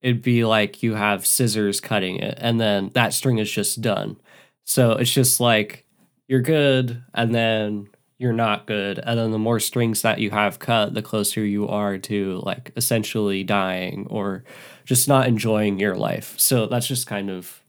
it'd 0.00 0.22
be 0.22 0.42
like 0.42 0.82
you 0.82 0.94
have 0.94 1.26
scissors 1.26 1.82
cutting 1.82 2.16
it 2.16 2.38
and 2.40 2.58
then 2.58 2.90
that 2.94 3.12
string 3.12 3.36
is 3.36 3.50
just 3.50 3.82
done. 3.82 4.16
So 4.64 4.92
it's 4.92 5.12
just 5.12 5.38
like 5.38 5.84
you're 6.28 6.40
good 6.40 7.04
and 7.12 7.34
then 7.34 7.88
you're 8.16 8.32
not 8.32 8.66
good. 8.66 8.98
And 8.98 9.18
then 9.18 9.32
the 9.32 9.38
more 9.38 9.60
strings 9.60 10.00
that 10.00 10.18
you 10.18 10.30
have 10.30 10.58
cut, 10.58 10.94
the 10.94 11.02
closer 11.02 11.44
you 11.44 11.68
are 11.68 11.98
to 11.98 12.40
like 12.42 12.72
essentially 12.74 13.44
dying 13.44 14.06
or 14.08 14.42
just 14.86 15.08
not 15.08 15.28
enjoying 15.28 15.78
your 15.78 15.94
life. 15.94 16.36
So 16.38 16.66
that's 16.68 16.86
just 16.86 17.06
kind 17.06 17.28
of 17.28 17.62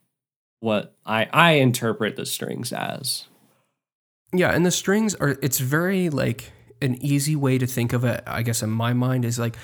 what 0.62 0.96
I 1.06 1.28
I 1.34 1.52
interpret 1.56 2.16
the 2.16 2.26
strings 2.26 2.72
as. 2.72 3.26
Yeah, 4.32 4.52
and 4.52 4.66
the 4.66 4.72
strings 4.72 5.14
are 5.16 5.38
it's 5.42 5.60
very 5.60 6.10
like 6.10 6.54
an 6.82 6.96
easy 6.96 7.36
way 7.36 7.58
to 7.58 7.68
think 7.68 7.94
of 7.94 8.04
it, 8.04 8.24
I 8.26 8.44
guess, 8.44 8.62
in 8.64 8.70
my 8.70 8.94
mind, 8.94 9.26
is 9.26 9.40
like 9.40 9.58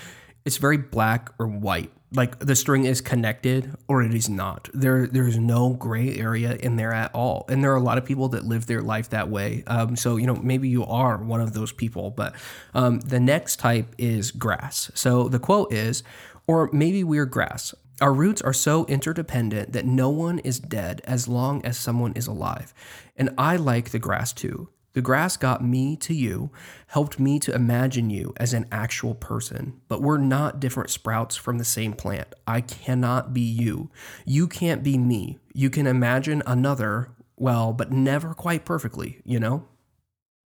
it's 0.44 0.58
very 0.58 0.76
black 0.76 1.30
or 1.38 1.46
white. 1.46 1.90
Like 2.12 2.38
the 2.38 2.54
string 2.54 2.84
is 2.84 3.00
connected 3.00 3.74
or 3.88 4.02
it 4.02 4.14
is 4.14 4.28
not. 4.28 4.68
There, 4.72 5.06
there's 5.08 5.36
no 5.36 5.72
gray 5.72 6.16
area 6.16 6.54
in 6.54 6.76
there 6.76 6.92
at 6.92 7.12
all. 7.12 7.44
And 7.48 7.64
there 7.64 7.72
are 7.72 7.76
a 7.76 7.82
lot 7.82 7.98
of 7.98 8.04
people 8.04 8.28
that 8.28 8.44
live 8.44 8.66
their 8.66 8.82
life 8.82 9.10
that 9.10 9.30
way. 9.30 9.64
Um, 9.66 9.96
so 9.96 10.16
you 10.16 10.26
know, 10.26 10.36
maybe 10.36 10.68
you 10.68 10.84
are 10.84 11.16
one 11.18 11.40
of 11.40 11.54
those 11.54 11.72
people. 11.72 12.10
But 12.10 12.34
um, 12.72 13.00
the 13.00 13.18
next 13.18 13.56
type 13.56 13.94
is 13.98 14.30
grass. 14.30 14.92
So 14.94 15.28
the 15.28 15.40
quote 15.40 15.72
is, 15.72 16.04
or 16.46 16.70
maybe 16.72 17.02
we're 17.02 17.26
grass. 17.26 17.74
Our 18.00 18.12
roots 18.12 18.42
are 18.42 18.52
so 18.52 18.84
interdependent 18.86 19.72
that 19.72 19.86
no 19.86 20.10
one 20.10 20.40
is 20.40 20.58
dead 20.60 21.00
as 21.04 21.26
long 21.26 21.64
as 21.64 21.78
someone 21.78 22.12
is 22.14 22.26
alive. 22.26 22.74
And 23.16 23.30
I 23.38 23.56
like 23.56 23.90
the 23.90 23.98
grass 23.98 24.32
too. 24.32 24.68
The 24.94 25.02
grass 25.02 25.36
got 25.36 25.62
me 25.62 25.96
to 25.96 26.14
you, 26.14 26.50
helped 26.86 27.18
me 27.18 27.38
to 27.40 27.54
imagine 27.54 28.10
you 28.10 28.32
as 28.36 28.54
an 28.54 28.66
actual 28.70 29.14
person, 29.14 29.80
but 29.88 30.00
we're 30.00 30.18
not 30.18 30.60
different 30.60 30.90
sprouts 30.90 31.36
from 31.36 31.58
the 31.58 31.64
same 31.64 31.92
plant. 31.92 32.28
I 32.46 32.60
cannot 32.60 33.34
be 33.34 33.40
you. 33.40 33.90
You 34.24 34.46
can't 34.46 34.82
be 34.82 34.96
me. 34.96 35.38
You 35.52 35.68
can 35.68 35.88
imagine 35.88 36.42
another, 36.46 37.10
well, 37.36 37.72
but 37.72 37.90
never 37.90 38.34
quite 38.34 38.64
perfectly, 38.64 39.20
you 39.24 39.40
know? 39.40 39.66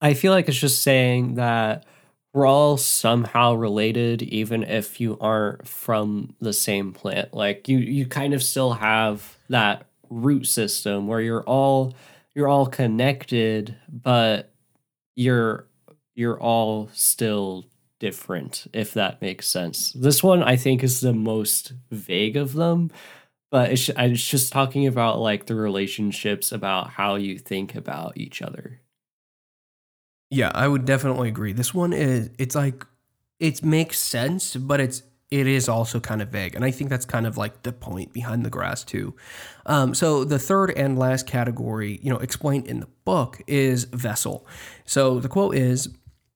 I 0.02 0.14
feel 0.14 0.32
like 0.32 0.48
it's 0.48 0.60
just 0.60 0.84
saying 0.84 1.36
that 1.36 1.86
we're 2.34 2.46
all 2.46 2.78
somehow 2.78 3.56
related 3.56 4.22
even 4.22 4.62
if 4.62 5.02
you 5.02 5.18
aren't 5.20 5.68
from 5.68 6.36
the 6.40 6.54
same 6.54 6.94
plant. 6.94 7.34
Like 7.34 7.68
you 7.68 7.80
you 7.80 8.06
kind 8.06 8.36
of 8.36 8.44
still 8.44 8.74
have 8.74 9.38
that 9.50 9.88
root 10.12 10.46
system 10.46 11.08
where 11.08 11.20
you're 11.20 11.44
all 11.44 11.96
you're 12.38 12.48
all 12.48 12.68
connected, 12.68 13.76
but 13.90 14.54
you're 15.16 15.68
you're 16.16 16.40
all 16.40 16.88
still 16.94 17.66
different 18.00 18.68
if 18.74 18.94
that 18.94 19.24
makes 19.24 19.48
sense. 19.48 19.92
This 19.94 20.22
one 20.24 20.44
I 20.44 20.56
think 20.56 20.84
is 20.84 21.02
the 21.02 21.14
most 21.14 21.74
vague 21.90 22.38
of 22.38 22.54
them, 22.54 22.92
but 23.50 23.72
it's 23.72 23.90
it's 23.90 24.28
just 24.28 24.54
talking 24.54 24.86
about 24.86 25.20
like 25.20 25.48
the 25.48 25.56
relationships 25.56 26.52
about 26.52 26.92
how 26.92 27.16
you 27.16 27.40
think 27.40 27.74
about 27.74 28.18
each 28.18 28.44
other. 28.44 28.82
Yeah, 30.30 30.52
I 30.54 30.68
would 30.68 30.86
definitely 30.86 31.30
agree. 31.30 31.54
This 31.54 31.74
one 31.74 31.94
is 31.94 32.30
it's 32.38 32.56
like 32.56 32.86
it 33.40 33.64
makes 33.64 34.00
sense, 34.00 34.56
but 34.56 34.80
it's 34.80 35.04
it 35.30 35.48
is 35.48 35.68
also 35.68 36.00
kind 36.00 36.22
of 36.22 36.30
vague. 36.30 36.56
And 36.56 36.64
I 36.64 36.72
think 36.72 36.90
that's 36.90 37.06
kind 37.06 37.28
of 37.28 37.38
like 37.38 37.64
the 37.64 37.74
point 37.74 38.14
behind 38.14 38.46
the 38.46 38.50
grass, 38.50 38.84
too. 38.84 39.16
Um, 39.66 39.94
so 39.94 40.24
the 40.24 40.40
third 40.40 40.72
and 40.72 40.98
last 40.98 41.28
category, 41.28 42.00
you 42.02 42.10
know, 42.10 42.20
explained 42.20 42.68
in 42.68 42.80
the 42.80 42.88
book 43.04 43.42
is 43.48 43.86
vessel. 43.86 44.48
So 44.86 45.20
the 45.20 45.30
quote 45.30 45.56
is 45.56 45.90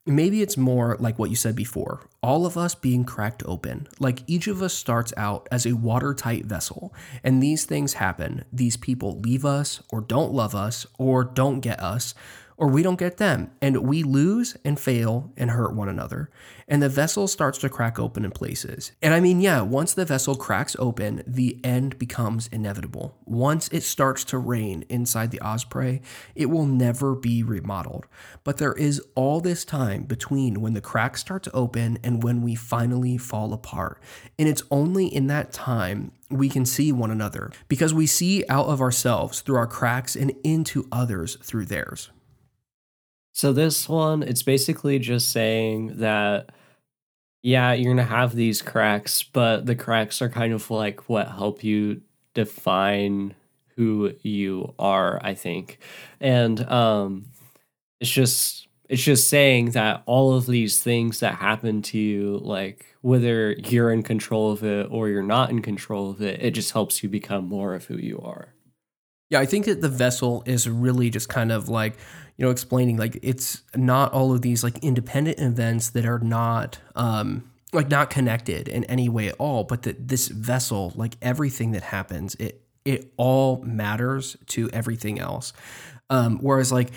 maybe 0.06 0.42
it's 0.42 0.58
more 0.58 0.98
like 1.00 1.20
what 1.20 1.30
you 1.30 1.36
said 1.36 1.56
before 1.56 2.08
all 2.24 2.46
of 2.46 2.58
us 2.58 2.76
being 2.76 3.04
cracked 3.04 3.44
open. 3.46 3.88
Like 4.00 4.24
each 4.28 4.48
of 4.48 4.62
us 4.62 4.74
starts 4.74 5.14
out 5.18 5.48
as 5.52 5.66
a 5.66 5.74
watertight 5.74 6.46
vessel, 6.46 6.94
and 7.24 7.42
these 7.42 7.66
things 7.66 7.94
happen. 7.94 8.46
These 8.52 8.78
people 8.78 9.20
leave 9.20 9.46
us, 9.46 9.82
or 9.90 10.02
don't 10.02 10.34
love 10.34 10.54
us, 10.54 10.86
or 10.98 11.24
don't 11.24 11.62
get 11.62 11.80
us 11.80 12.14
or 12.62 12.68
we 12.68 12.84
don't 12.84 13.00
get 13.00 13.18
them, 13.18 13.50
and 13.60 13.76
we 13.78 14.04
lose 14.04 14.56
and 14.64 14.80
fail 14.80 15.34
and 15.36 15.50
hurt 15.50 15.74
one 15.74 15.90
another. 15.90 16.30
And 16.68 16.80
the 16.80 16.90
vessel 16.90 17.28
starts 17.28 17.58
to 17.58 17.70
crack 17.70 17.98
open 17.98 18.24
in 18.24 18.30
places. 18.30 18.92
And 19.02 19.16
I 19.16 19.20
mean, 19.20 19.42
yeah, 19.42 19.62
once 19.62 19.96
the 19.96 20.06
vessel 20.06 20.36
cracks 20.36 20.76
open, 20.78 21.24
the 21.26 21.60
end 21.64 21.98
becomes 21.98 22.46
inevitable. 22.50 23.18
Once 23.26 23.68
it 23.70 23.82
starts 23.82 24.24
to 24.26 24.38
rain 24.38 24.86
inside 24.90 25.32
the 25.32 25.42
osprey, 25.42 26.04
it 26.36 26.52
will 26.52 26.68
never 26.68 27.16
be 27.16 27.42
remodeled. 27.42 28.06
But 28.44 28.58
there 28.58 28.74
is 28.74 29.02
all 29.16 29.42
this 29.42 29.66
time 29.66 30.04
between 30.04 30.62
when 30.62 30.76
the 30.76 30.82
cracks 30.82 31.22
start 31.22 31.42
to 31.44 31.52
open 31.54 31.98
and 32.04 32.22
when 32.22 32.44
we 32.44 32.54
finally 32.54 33.18
fall 33.18 33.54
apart. 33.54 34.00
And 34.38 34.48
it's 34.48 34.62
only 34.70 35.08
in 35.08 35.26
that 35.28 35.52
time 35.52 36.12
we 36.30 36.48
can 36.48 36.68
see 36.68 36.92
one 36.92 37.10
another 37.10 37.52
because 37.68 37.92
we 37.92 38.06
see 38.06 38.46
out 38.50 38.68
of 38.68 38.82
ourselves 38.82 39.42
through 39.42 39.58
our 39.58 39.66
cracks 39.66 40.16
and 40.16 40.32
into 40.44 40.88
others 40.92 41.38
through 41.42 41.66
theirs. 41.66 42.12
So 43.34 43.54
this 43.54 43.88
one, 43.88 44.24
it's 44.24 44.44
basically 44.44 45.00
just 45.00 45.32
saying 45.32 45.98
that 45.98 46.50
yeah, 47.44 47.74
you're 47.74 47.94
gonna 47.94 48.04
have 48.08 48.36
these 48.36 48.62
cracks, 48.62 49.24
but 49.24 49.66
the 49.66 49.76
cracks 49.76 50.22
are 50.22 50.30
kind 50.30 50.54
of 50.54 50.70
like 50.70 51.10
what 51.10 51.28
help 51.30 51.64
you 51.64 52.02
define 52.34 53.34
who 53.76 54.14
you 54.22 54.74
are, 54.78 55.20
I 55.24 55.34
think. 55.34 55.80
And 56.20 56.62
um 56.70 57.26
it's 58.00 58.12
just 58.12 58.68
it's 58.90 59.04
just 59.04 59.30
saying 59.30 59.72
that 59.72 60.04
all 60.06 60.36
of 60.36 60.48
these 60.48 60.82
things 60.82 61.22
that 61.22 61.36
happen 61.36 61.82
to 61.84 61.98
you, 61.98 62.38
like 62.40 62.86
whether 63.02 63.54
you're 63.54 63.92
in 63.92 64.04
control 64.04 64.52
of 64.52 64.64
it 64.64 64.88
or 64.92 65.08
you're 65.10 65.24
not 65.24 65.50
in 65.50 65.62
control 65.62 66.12
of 66.12 66.22
it, 66.22 66.42
it 66.42 66.52
just 66.52 66.74
helps 66.74 67.02
you 67.02 67.10
become 67.10 67.46
more 67.48 67.74
of 67.74 67.86
who 67.86 67.98
you 67.98 68.20
are. 68.20 68.54
Yeah, 69.30 69.40
I 69.40 69.46
think 69.46 69.66
that 69.66 69.80
the 69.80 69.90
vessel 69.90 70.44
is 70.46 70.68
really 70.68 71.10
just 71.10 71.30
kind 71.30 71.54
of 71.54 71.70
like, 71.70 71.96
you 72.42 72.48
know, 72.48 72.52
explaining 72.52 72.98
like 72.98 73.20
it's 73.22 73.62
not 73.76 74.12
all 74.14 74.34
of 74.34 74.42
these 74.42 74.64
like 74.64 74.80
independent 74.80 75.40
events 75.40 75.92
that 75.92 76.08
are 76.08 76.18
not 76.18 76.80
um 76.96 77.48
like 77.72 77.88
not 77.88 78.10
connected 78.10 78.68
in 78.68 78.84
any 78.86 79.08
way 79.08 79.28
at 79.28 79.36
all, 79.38 79.64
but 79.64 79.84
that 79.84 80.08
this 80.08 80.28
vessel, 80.28 80.92
like 80.96 81.18
everything 81.22 81.70
that 81.74 81.84
happens, 81.84 82.34
it 82.36 82.64
it 82.84 83.14
all 83.16 83.62
matters 83.62 84.38
to 84.48 84.72
everything 84.72 85.20
else. 85.20 85.54
Um, 86.10 86.40
whereas 86.40 86.72
like 86.72 86.90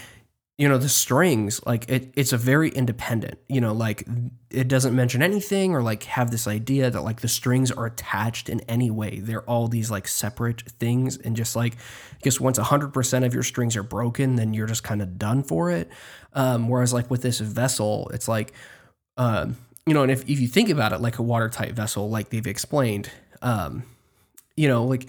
you 0.56 0.68
know 0.68 0.78
the 0.78 0.88
strings 0.88 1.60
like 1.66 1.88
it, 1.90 2.12
it's 2.14 2.32
a 2.32 2.36
very 2.38 2.68
independent 2.70 3.38
you 3.48 3.60
know 3.60 3.72
like 3.72 4.06
it 4.54 4.68
doesn't 4.68 4.94
mention 4.94 5.22
anything 5.22 5.74
or 5.74 5.82
like 5.82 6.04
have 6.04 6.30
this 6.30 6.46
idea 6.46 6.90
that 6.90 7.02
like 7.02 7.20
the 7.20 7.28
strings 7.28 7.70
are 7.72 7.86
attached 7.86 8.48
in 8.48 8.60
any 8.62 8.90
way. 8.90 9.18
They're 9.18 9.42
all 9.42 9.68
these 9.68 9.90
like 9.90 10.06
separate 10.06 10.62
things 10.62 11.16
and 11.16 11.36
just 11.36 11.56
like 11.56 11.74
i 11.74 12.18
guess 12.22 12.40
once 12.40 12.58
100% 12.58 13.26
of 13.26 13.34
your 13.34 13.42
strings 13.42 13.76
are 13.76 13.82
broken 13.82 14.36
then 14.36 14.54
you're 14.54 14.66
just 14.66 14.84
kind 14.84 15.02
of 15.02 15.18
done 15.18 15.42
for 15.42 15.70
it. 15.70 15.90
Um, 16.32 16.68
whereas 16.68 16.92
like 16.92 17.10
with 17.10 17.22
this 17.22 17.40
vessel 17.40 18.10
it's 18.14 18.28
like 18.28 18.52
um, 19.16 19.56
you 19.86 19.94
know 19.94 20.02
and 20.02 20.12
if, 20.12 20.22
if 20.22 20.40
you 20.40 20.48
think 20.48 20.68
about 20.68 20.92
it 20.92 21.00
like 21.00 21.18
a 21.18 21.22
watertight 21.22 21.72
vessel 21.72 22.08
like 22.08 22.30
they've 22.30 22.46
explained 22.46 23.10
um, 23.42 23.82
you 24.56 24.68
know 24.68 24.84
like 24.84 25.06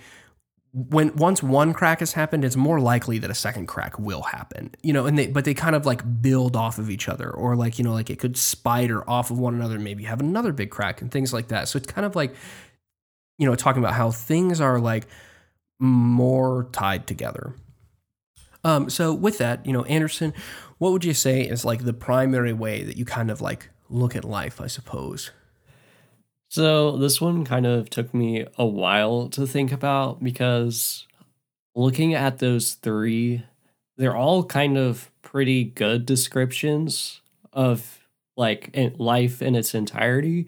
when 0.75 1.15
once 1.15 1.41
one 1.41 1.73
crack 1.73 2.01
has 2.01 2.11
happened, 2.11 2.43
it's 2.43 2.57
more 2.57 2.81
likely 2.81 3.17
that 3.19 3.31
a 3.31 3.35
second 3.35 3.67
crack 3.67 3.97
will 3.97 4.23
happen. 4.23 4.75
You 4.83 4.91
know, 4.91 5.05
and 5.05 5.17
they 5.17 5.27
but 5.27 5.45
they 5.45 5.53
kind 5.53 5.73
of 5.73 5.85
like 5.85 6.21
build 6.21 6.57
off 6.57 6.77
of 6.79 6.89
each 6.89 7.07
other, 7.07 7.31
or 7.31 7.55
like 7.55 7.79
you 7.79 7.85
know, 7.85 7.93
like 7.93 8.09
it 8.09 8.19
could 8.19 8.35
spider 8.35 9.09
off 9.09 9.31
of 9.31 9.39
one 9.39 9.55
another, 9.55 9.75
and 9.75 9.85
maybe 9.85 10.03
have 10.03 10.19
another 10.19 10.51
big 10.51 10.71
crack 10.71 11.01
and 11.01 11.09
things 11.09 11.31
like 11.31 11.47
that. 11.47 11.69
So 11.69 11.77
it's 11.77 11.89
kind 11.89 12.05
of 12.05 12.13
like, 12.13 12.35
you 13.37 13.47
know, 13.47 13.55
talking 13.55 13.81
about 13.81 13.93
how 13.93 14.11
things 14.11 14.59
are 14.59 14.77
like 14.77 15.07
more 15.79 16.67
tied 16.73 17.07
together. 17.07 17.55
Um, 18.65 18.89
so 18.89 19.13
with 19.13 19.37
that, 19.37 19.65
you 19.65 19.71
know, 19.71 19.83
Anderson, 19.83 20.33
what 20.77 20.91
would 20.91 21.05
you 21.05 21.13
say 21.13 21.43
is 21.43 21.63
like 21.63 21.85
the 21.85 21.93
primary 21.93 22.51
way 22.51 22.83
that 22.83 22.97
you 22.97 23.05
kind 23.05 23.31
of 23.31 23.39
like 23.39 23.69
look 23.89 24.13
at 24.13 24.25
life, 24.25 24.59
I 24.59 24.67
suppose? 24.67 25.31
So 26.49 26.97
this 26.97 27.19
one 27.19 27.43
kind 27.43 27.65
of 27.65 27.89
took 27.89 28.13
me 28.13 28.45
a 28.57 28.65
while 28.65 29.29
to 29.29 29.45
think 29.45 29.71
about 29.71 30.23
because 30.23 31.05
looking 31.75 32.13
at 32.13 32.39
those 32.39 32.73
three, 32.73 33.43
they're 33.97 34.15
all 34.15 34.43
kind 34.43 34.77
of 34.77 35.11
pretty 35.21 35.63
good 35.65 36.05
descriptions 36.05 37.21
of 37.51 37.99
like 38.37 38.75
life 38.97 39.41
in 39.41 39.55
its 39.55 39.73
entirety, 39.73 40.47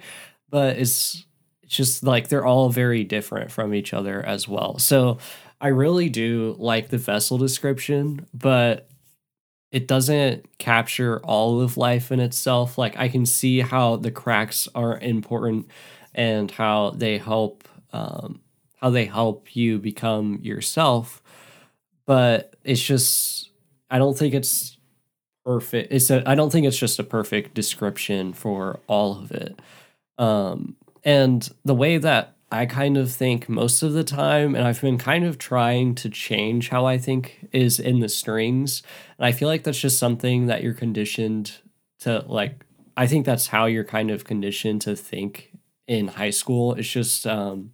but 0.49 0.77
it's 0.77 1.25
just 1.65 2.03
like 2.03 2.27
they're 2.29 2.45
all 2.45 2.69
very 2.69 3.03
different 3.03 3.51
from 3.51 3.73
each 3.73 3.93
other 3.93 4.21
as 4.25 4.47
well. 4.47 4.77
So 4.79 5.17
I 5.59 5.69
really 5.69 6.09
do 6.09 6.55
like 6.59 6.89
the 6.89 6.97
vessel 6.97 7.37
description, 7.37 8.27
but 8.33 8.89
it 9.71 9.87
doesn't 9.87 10.57
capture 10.57 11.19
all 11.19 11.61
of 11.61 11.77
life 11.77 12.11
in 12.11 12.19
itself. 12.19 12.77
Like 12.77 12.97
I 12.97 13.09
can 13.09 13.25
see 13.25 13.59
how 13.59 13.97
the 13.97 14.11
cracks 14.11 14.67
are 14.73 14.97
important 14.97 15.67
and 16.15 16.49
how 16.49 16.91
they 16.91 17.17
help 17.17 17.67
um, 17.93 18.41
how 18.77 18.89
they 18.89 19.05
help 19.05 19.55
you 19.55 19.79
become 19.79 20.39
yourself. 20.41 21.21
But 22.05 22.55
it's 22.63 22.81
just 22.81 23.51
I 23.89 23.97
don't 23.97 24.17
think 24.17 24.33
it's 24.33 24.77
perfect. 25.45 25.91
It's 25.91 26.09
I 26.09 26.35
don't 26.35 26.51
think 26.51 26.65
it's 26.65 26.77
just 26.77 26.99
a 26.99 27.03
perfect 27.03 27.53
description 27.53 28.33
for 28.33 28.79
all 28.87 29.19
of 29.19 29.31
it. 29.31 29.59
Um, 30.17 30.77
and 31.03 31.47
the 31.65 31.75
way 31.75 31.97
that 31.97 32.36
I 32.51 32.65
kind 32.65 32.95
of 32.97 33.11
think 33.11 33.49
most 33.49 33.83
of 33.83 33.93
the 33.93 34.05
time, 34.05 34.55
and 34.55 34.65
I've 34.65 34.81
been 34.81 34.97
kind 34.97 35.25
of 35.25 35.37
trying 35.37 35.95
to 35.95 36.09
change 36.09 36.69
how 36.69 36.85
I 36.85 36.97
think 36.97 37.49
is 37.51 37.79
in 37.79 37.99
the 37.99 38.07
strings. 38.07 38.83
And 39.17 39.25
I 39.25 39.33
feel 39.33 39.49
like 39.49 39.63
that's 39.63 39.79
just 39.79 39.99
something 39.99 40.45
that 40.47 40.63
you're 40.63 40.73
conditioned 40.73 41.51
to 41.99 42.23
like. 42.27 42.63
I 42.95 43.05
think 43.05 43.25
that's 43.25 43.47
how 43.47 43.65
you're 43.65 43.83
kind 43.83 44.09
of 44.09 44.23
conditioned 44.23 44.81
to 44.83 44.95
think 44.95 45.51
in 45.87 46.07
high 46.07 46.29
school. 46.29 46.73
It's 46.75 46.89
just 46.89 47.27
um, 47.27 47.73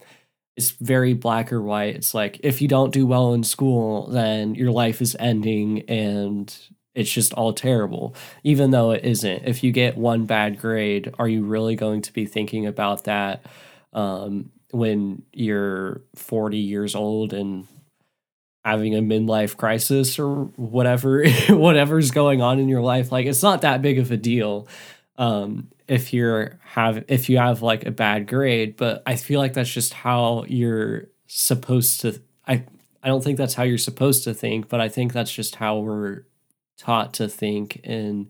it's 0.57 0.71
very 0.71 1.13
black 1.13 1.53
or 1.53 1.61
white. 1.61 1.95
It's 1.95 2.15
like 2.15 2.39
if 2.43 2.59
you 2.61 2.67
don't 2.67 2.93
do 2.93 3.05
well 3.05 3.33
in 3.33 3.43
school, 3.43 4.07
then 4.07 4.55
your 4.55 4.71
life 4.71 5.01
is 5.01 5.15
ending 5.19 5.81
and 5.89 6.55
it's 6.95 7.11
just 7.11 7.33
all 7.33 7.53
terrible, 7.53 8.15
even 8.43 8.71
though 8.71 8.91
it 8.91 9.03
isn't. 9.05 9.43
If 9.45 9.63
you 9.63 9.71
get 9.71 9.97
one 9.97 10.25
bad 10.25 10.59
grade, 10.59 11.13
are 11.19 11.27
you 11.27 11.43
really 11.43 11.75
going 11.75 12.01
to 12.01 12.13
be 12.13 12.25
thinking 12.25 12.65
about 12.67 13.05
that 13.05 13.45
um, 13.93 14.51
when 14.73 15.23
you're 15.33 16.01
40 16.15 16.57
years 16.57 16.95
old 16.95 17.33
and 17.33 17.67
having 18.65 18.95
a 18.95 19.01
midlife 19.01 19.57
crisis 19.57 20.17
or 20.17 20.45
whatever 20.55 21.25
whatever's 21.49 22.11
going 22.11 22.41
on 22.41 22.59
in 22.59 22.69
your 22.69 22.81
life 22.81 23.11
like 23.11 23.25
it's 23.25 23.43
not 23.43 23.61
that 23.61 23.81
big 23.81 23.99
of 23.99 24.11
a 24.11 24.17
deal 24.17 24.67
um, 25.17 25.69
if 25.87 26.13
you're 26.13 26.59
have 26.63 27.03
if 27.07 27.29
you 27.29 27.37
have 27.37 27.61
like 27.61 27.85
a 27.85 27.91
bad 27.91 28.27
grade 28.27 28.75
but 28.77 29.03
i 29.05 29.15
feel 29.15 29.39
like 29.39 29.53
that's 29.53 29.71
just 29.71 29.93
how 29.93 30.45
you're 30.47 31.07
supposed 31.27 32.01
to 32.01 32.19
i 32.47 32.63
i 33.03 33.07
don't 33.07 33.23
think 33.23 33.37
that's 33.37 33.53
how 33.53 33.63
you're 33.63 33.77
supposed 33.77 34.23
to 34.23 34.33
think 34.33 34.69
but 34.69 34.79
i 34.79 34.87
think 34.87 35.13
that's 35.13 35.31
just 35.31 35.55
how 35.55 35.77
we're 35.79 36.23
taught 36.77 37.13
to 37.13 37.27
think 37.27 37.77
in 37.83 38.29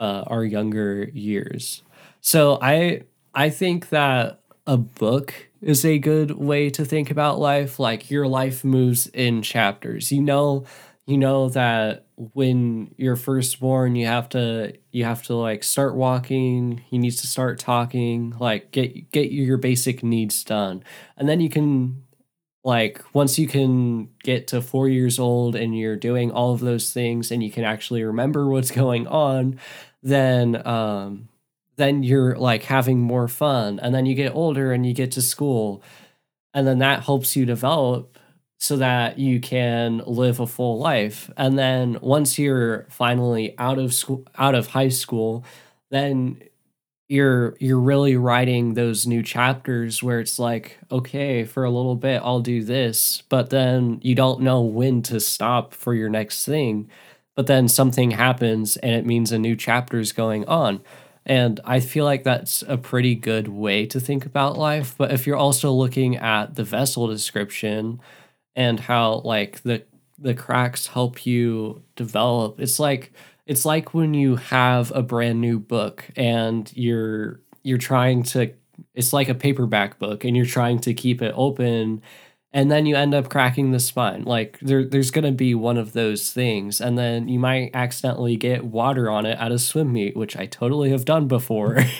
uh, 0.00 0.24
our 0.26 0.44
younger 0.44 1.04
years. 1.12 1.82
So 2.20 2.58
i 2.60 3.02
i 3.34 3.50
think 3.50 3.90
that 3.90 4.40
a 4.66 4.76
book 4.76 5.34
is 5.64 5.84
a 5.84 5.98
good 5.98 6.32
way 6.32 6.68
to 6.70 6.84
think 6.84 7.10
about 7.10 7.38
life. 7.38 7.80
Like 7.80 8.10
your 8.10 8.28
life 8.28 8.64
moves 8.64 9.06
in 9.08 9.42
chapters. 9.42 10.12
You 10.12 10.22
know 10.22 10.66
you 11.06 11.18
know 11.18 11.50
that 11.50 12.06
when 12.16 12.94
you're 12.96 13.16
first 13.16 13.60
born 13.60 13.94
you 13.94 14.06
have 14.06 14.26
to 14.30 14.72
you 14.90 15.04
have 15.04 15.22
to 15.24 15.34
like 15.34 15.64
start 15.64 15.94
walking. 15.96 16.84
You 16.90 16.98
need 16.98 17.12
to 17.12 17.26
start 17.26 17.58
talking. 17.58 18.34
Like 18.38 18.70
get 18.70 19.10
get 19.10 19.32
your 19.32 19.56
basic 19.56 20.02
needs 20.02 20.44
done. 20.44 20.84
And 21.16 21.28
then 21.28 21.40
you 21.40 21.48
can 21.48 22.04
like 22.62 23.02
once 23.14 23.38
you 23.38 23.46
can 23.46 24.10
get 24.22 24.48
to 24.48 24.60
4 24.62 24.88
years 24.88 25.18
old 25.18 25.56
and 25.56 25.76
you're 25.76 25.96
doing 25.96 26.30
all 26.30 26.52
of 26.52 26.60
those 26.60 26.92
things 26.92 27.30
and 27.30 27.42
you 27.42 27.50
can 27.50 27.64
actually 27.64 28.04
remember 28.04 28.48
what's 28.48 28.70
going 28.82 29.06
on 29.06 29.58
then 30.02 30.66
um 30.66 31.28
then 31.76 32.02
you're 32.02 32.36
like 32.36 32.64
having 32.64 33.00
more 33.00 33.28
fun 33.28 33.78
and 33.80 33.94
then 33.94 34.06
you 34.06 34.14
get 34.14 34.34
older 34.34 34.72
and 34.72 34.86
you 34.86 34.94
get 34.94 35.10
to 35.12 35.22
school 35.22 35.82
and 36.52 36.66
then 36.66 36.78
that 36.78 37.04
helps 37.04 37.36
you 37.36 37.44
develop 37.44 38.18
so 38.58 38.76
that 38.76 39.18
you 39.18 39.40
can 39.40 39.98
live 40.06 40.40
a 40.40 40.46
full 40.46 40.78
life. 40.78 41.30
And 41.36 41.58
then 41.58 41.98
once 42.00 42.38
you're 42.38 42.86
finally 42.90 43.54
out 43.58 43.78
of 43.78 43.92
school, 43.92 44.24
out 44.38 44.54
of 44.54 44.68
high 44.68 44.88
school, 44.88 45.44
then 45.90 46.40
you're 47.08 47.54
you're 47.60 47.80
really 47.80 48.16
writing 48.16 48.74
those 48.74 49.06
new 49.06 49.22
chapters 49.22 50.02
where 50.02 50.20
it's 50.20 50.38
like, 50.38 50.78
okay, 50.90 51.44
for 51.44 51.64
a 51.64 51.70
little 51.70 51.96
bit 51.96 52.22
I'll 52.24 52.40
do 52.40 52.62
this, 52.64 53.22
but 53.28 53.50
then 53.50 54.00
you 54.02 54.14
don't 54.14 54.40
know 54.40 54.62
when 54.62 55.02
to 55.02 55.20
stop 55.20 55.74
for 55.74 55.94
your 55.94 56.08
next 56.08 56.44
thing. 56.44 56.90
But 57.36 57.46
then 57.48 57.68
something 57.68 58.12
happens 58.12 58.76
and 58.78 58.92
it 58.94 59.04
means 59.06 59.32
a 59.32 59.38
new 59.38 59.56
chapter 59.56 59.98
is 59.98 60.12
going 60.12 60.44
on. 60.46 60.80
And 61.26 61.60
I 61.64 61.80
feel 61.80 62.04
like 62.04 62.24
that's 62.24 62.62
a 62.68 62.76
pretty 62.76 63.14
good 63.14 63.48
way 63.48 63.86
to 63.86 63.98
think 64.00 64.26
about 64.26 64.58
life. 64.58 64.94
But 64.98 65.12
if 65.12 65.26
you're 65.26 65.36
also 65.36 65.72
looking 65.72 66.16
at 66.16 66.54
the 66.54 66.64
vessel 66.64 67.06
description, 67.06 68.00
and 68.56 68.80
how 68.80 69.20
like 69.24 69.62
the 69.62 69.82
the 70.18 70.34
cracks 70.34 70.86
help 70.88 71.26
you 71.26 71.82
develop. 71.96 72.60
It's 72.60 72.78
like 72.78 73.12
it's 73.46 73.64
like 73.64 73.94
when 73.94 74.14
you 74.14 74.36
have 74.36 74.92
a 74.94 75.02
brand 75.02 75.40
new 75.40 75.58
book 75.58 76.04
and 76.16 76.70
you're 76.74 77.40
you're 77.62 77.78
trying 77.78 78.22
to 78.24 78.52
it's 78.94 79.12
like 79.12 79.28
a 79.28 79.34
paperback 79.34 79.98
book 79.98 80.24
and 80.24 80.36
you're 80.36 80.46
trying 80.46 80.78
to 80.80 80.94
keep 80.94 81.22
it 81.22 81.32
open 81.36 82.02
and 82.54 82.70
then 82.70 82.86
you 82.86 82.94
end 82.94 83.14
up 83.14 83.28
cracking 83.28 83.72
the 83.72 83.80
spine. 83.80 84.22
Like 84.22 84.60
there, 84.60 84.84
there's 84.84 85.10
to 85.10 85.32
be 85.32 85.56
one 85.56 85.76
of 85.76 85.92
those 85.92 86.30
things 86.30 86.80
and 86.80 86.96
then 86.96 87.28
you 87.28 87.40
might 87.40 87.72
accidentally 87.74 88.36
get 88.36 88.64
water 88.64 89.10
on 89.10 89.26
it 89.26 89.36
at 89.38 89.50
a 89.50 89.58
swim 89.58 89.92
meet 89.92 90.16
which 90.16 90.36
i 90.36 90.46
totally 90.46 90.90
have 90.90 91.04
done 91.04 91.28
before. 91.28 91.84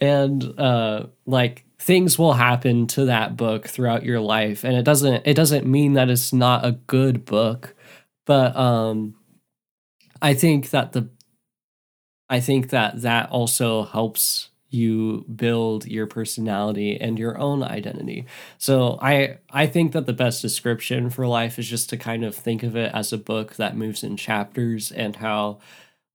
And 0.00 0.42
uh 0.58 1.06
like 1.26 1.64
things 1.78 2.18
will 2.18 2.32
happen 2.32 2.88
to 2.88 3.04
that 3.04 3.36
book 3.36 3.68
throughout 3.68 4.02
your 4.02 4.18
life 4.18 4.64
and 4.64 4.74
it 4.74 4.82
doesn't 4.82 5.24
it 5.24 5.34
doesn't 5.34 5.64
mean 5.64 5.92
that 5.92 6.10
it's 6.10 6.32
not 6.32 6.64
a 6.64 6.72
good 6.72 7.24
book 7.24 7.76
but 8.24 8.56
um 8.56 9.14
i 10.20 10.34
think 10.34 10.70
that 10.70 10.90
the 10.90 11.08
i 12.28 12.40
think 12.40 12.70
that 12.70 13.02
that 13.02 13.30
also 13.30 13.84
helps 13.84 14.50
you 14.70 15.24
build 15.34 15.86
your 15.86 16.06
personality 16.06 17.00
and 17.00 17.18
your 17.18 17.38
own 17.38 17.62
identity 17.62 18.26
so 18.58 18.98
i 19.00 19.38
i 19.50 19.66
think 19.66 19.92
that 19.92 20.06
the 20.06 20.12
best 20.12 20.42
description 20.42 21.08
for 21.10 21.26
life 21.26 21.58
is 21.58 21.68
just 21.68 21.88
to 21.88 21.96
kind 21.96 22.24
of 22.24 22.34
think 22.34 22.62
of 22.62 22.76
it 22.76 22.90
as 22.94 23.12
a 23.12 23.18
book 23.18 23.56
that 23.56 23.76
moves 23.76 24.02
in 24.02 24.16
chapters 24.16 24.90
and 24.92 25.16
how 25.16 25.58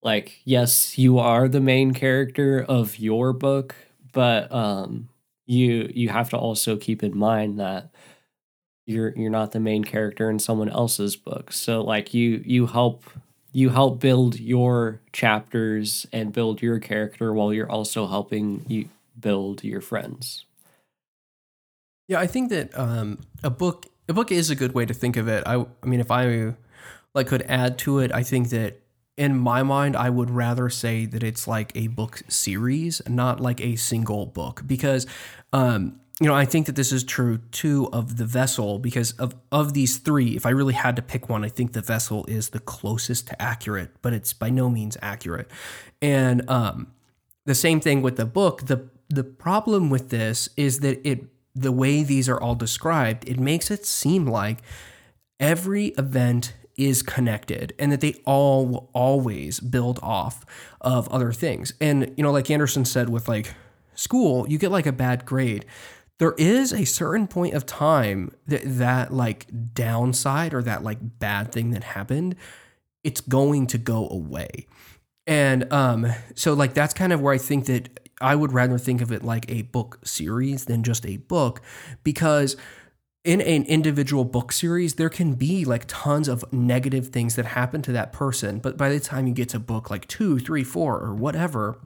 like 0.03 0.41
yes 0.43 0.97
you 0.97 1.17
are 1.19 1.47
the 1.47 1.61
main 1.61 1.93
character 1.93 2.63
of 2.67 2.99
your 2.99 3.33
book 3.33 3.75
but 4.11 4.51
um 4.51 5.07
you 5.45 5.91
you 5.93 6.09
have 6.09 6.29
to 6.29 6.37
also 6.37 6.77
keep 6.77 7.03
in 7.03 7.17
mind 7.17 7.59
that 7.59 7.89
you're 8.85 9.13
you're 9.15 9.31
not 9.31 9.51
the 9.51 9.59
main 9.59 9.83
character 9.83 10.29
in 10.29 10.39
someone 10.39 10.69
else's 10.69 11.15
book. 11.15 11.51
So 11.51 11.81
like 11.81 12.13
you 12.13 12.41
you 12.45 12.67
help 12.67 13.03
you 13.51 13.69
help 13.69 13.99
build 13.99 14.39
your 14.39 15.01
chapters 15.11 16.07
and 16.13 16.31
build 16.31 16.61
your 16.61 16.79
character 16.79 17.33
while 17.33 17.53
you're 17.53 17.69
also 17.69 18.07
helping 18.07 18.65
you 18.67 18.89
build 19.19 19.63
your 19.63 19.81
friends. 19.81 20.45
Yeah, 22.07 22.19
I 22.19 22.27
think 22.27 22.49
that 22.49 22.77
um, 22.77 23.19
a 23.43 23.49
book 23.49 23.85
a 24.09 24.13
book 24.13 24.31
is 24.31 24.49
a 24.49 24.55
good 24.55 24.73
way 24.73 24.85
to 24.85 24.93
think 24.93 25.17
of 25.17 25.27
it. 25.27 25.43
I 25.45 25.65
I 25.83 25.85
mean, 25.85 25.99
if 25.99 26.11
I 26.11 26.53
like 27.13 27.27
could 27.27 27.43
add 27.43 27.77
to 27.79 27.99
it, 27.99 28.11
I 28.11 28.23
think 28.23 28.49
that 28.49 28.81
in 29.17 29.37
my 29.37 29.63
mind, 29.63 29.95
I 29.95 30.09
would 30.09 30.29
rather 30.29 30.69
say 30.69 31.05
that 31.05 31.23
it's 31.23 31.47
like 31.47 31.71
a 31.75 31.87
book 31.87 32.21
series, 32.27 33.01
not 33.07 33.39
like 33.39 33.61
a 33.61 33.75
single 33.75 34.25
book, 34.25 34.63
because 34.65 35.05
um, 35.53 35.99
you 36.21 36.27
know 36.27 36.35
I 36.35 36.45
think 36.45 36.67
that 36.67 36.75
this 36.75 36.91
is 36.91 37.03
true 37.03 37.39
too 37.51 37.89
of 37.91 38.17
the 38.17 38.25
vessel 38.25 38.79
because 38.79 39.11
of 39.13 39.35
of 39.51 39.73
these 39.73 39.97
three. 39.97 40.35
If 40.35 40.45
I 40.45 40.51
really 40.51 40.75
had 40.75 40.95
to 40.95 41.01
pick 41.01 41.27
one, 41.29 41.43
I 41.43 41.49
think 41.49 41.73
the 41.73 41.81
vessel 41.81 42.25
is 42.27 42.49
the 42.49 42.59
closest 42.59 43.27
to 43.27 43.41
accurate, 43.41 43.89
but 44.01 44.13
it's 44.13 44.31
by 44.31 44.49
no 44.49 44.69
means 44.69 44.97
accurate. 45.01 45.49
And 46.01 46.49
um, 46.49 46.93
the 47.45 47.55
same 47.55 47.81
thing 47.81 48.01
with 48.01 48.15
the 48.15 48.25
book. 48.25 48.67
the 48.67 48.89
The 49.09 49.23
problem 49.23 49.89
with 49.89 50.09
this 50.09 50.47
is 50.55 50.79
that 50.79 51.05
it 51.05 51.25
the 51.55 51.71
way 51.71 52.03
these 52.03 52.29
are 52.29 52.39
all 52.39 52.55
described, 52.55 53.27
it 53.27 53.39
makes 53.39 53.71
it 53.71 53.85
seem 53.85 54.25
like 54.25 54.59
every 55.39 55.87
event 55.97 56.53
is 56.77 57.03
connected 57.03 57.73
and 57.77 57.91
that 57.91 58.01
they 58.01 58.13
all 58.25 58.65
will 58.65 58.89
always 58.93 59.59
build 59.59 59.99
off 60.01 60.45
of 60.79 61.07
other 61.09 61.33
things. 61.33 61.73
And, 61.81 62.13
you 62.15 62.23
know, 62.23 62.31
like 62.31 62.49
Anderson 62.49 62.85
said 62.85 63.09
with 63.09 63.27
like 63.27 63.53
school, 63.93 64.47
you 64.47 64.57
get 64.57 64.71
like 64.71 64.85
a 64.85 64.91
bad 64.91 65.25
grade. 65.25 65.65
There 66.21 66.35
is 66.37 66.71
a 66.71 66.85
certain 66.85 67.25
point 67.25 67.55
of 67.55 67.65
time 67.65 68.29
that 68.45 68.61
that 68.63 69.11
like 69.11 69.47
downside 69.73 70.53
or 70.53 70.61
that 70.61 70.83
like 70.83 70.99
bad 71.01 71.51
thing 71.51 71.71
that 71.71 71.83
happened, 71.83 72.35
it's 73.03 73.21
going 73.21 73.65
to 73.65 73.79
go 73.79 74.07
away. 74.07 74.67
And 75.25 75.73
um 75.73 76.05
so 76.35 76.53
like 76.53 76.75
that's 76.75 76.93
kind 76.93 77.11
of 77.11 77.21
where 77.21 77.33
I 77.33 77.39
think 77.39 77.65
that 77.65 78.11
I 78.21 78.35
would 78.35 78.53
rather 78.53 78.77
think 78.77 79.01
of 79.01 79.11
it 79.11 79.23
like 79.23 79.49
a 79.49 79.63
book 79.63 79.97
series 80.03 80.65
than 80.65 80.83
just 80.83 81.07
a 81.07 81.17
book 81.17 81.59
because 82.03 82.55
in 83.23 83.41
an 83.41 83.63
individual 83.63 84.23
book 84.23 84.51
series, 84.51 84.95
there 84.95 85.09
can 85.09 85.33
be 85.33 85.65
like 85.65 85.85
tons 85.87 86.27
of 86.27 86.45
negative 86.53 87.07
things 87.07 87.35
that 87.35 87.45
happen 87.47 87.81
to 87.81 87.91
that 87.93 88.13
person. 88.13 88.59
But 88.59 88.77
by 88.77 88.89
the 88.89 88.99
time 88.99 89.25
you 89.25 89.33
get 89.33 89.49
to 89.49 89.59
book 89.59 89.89
like 89.89 90.07
two, 90.07 90.37
three, 90.37 90.63
four, 90.63 90.99
or 90.99 91.15
whatever, 91.15 91.79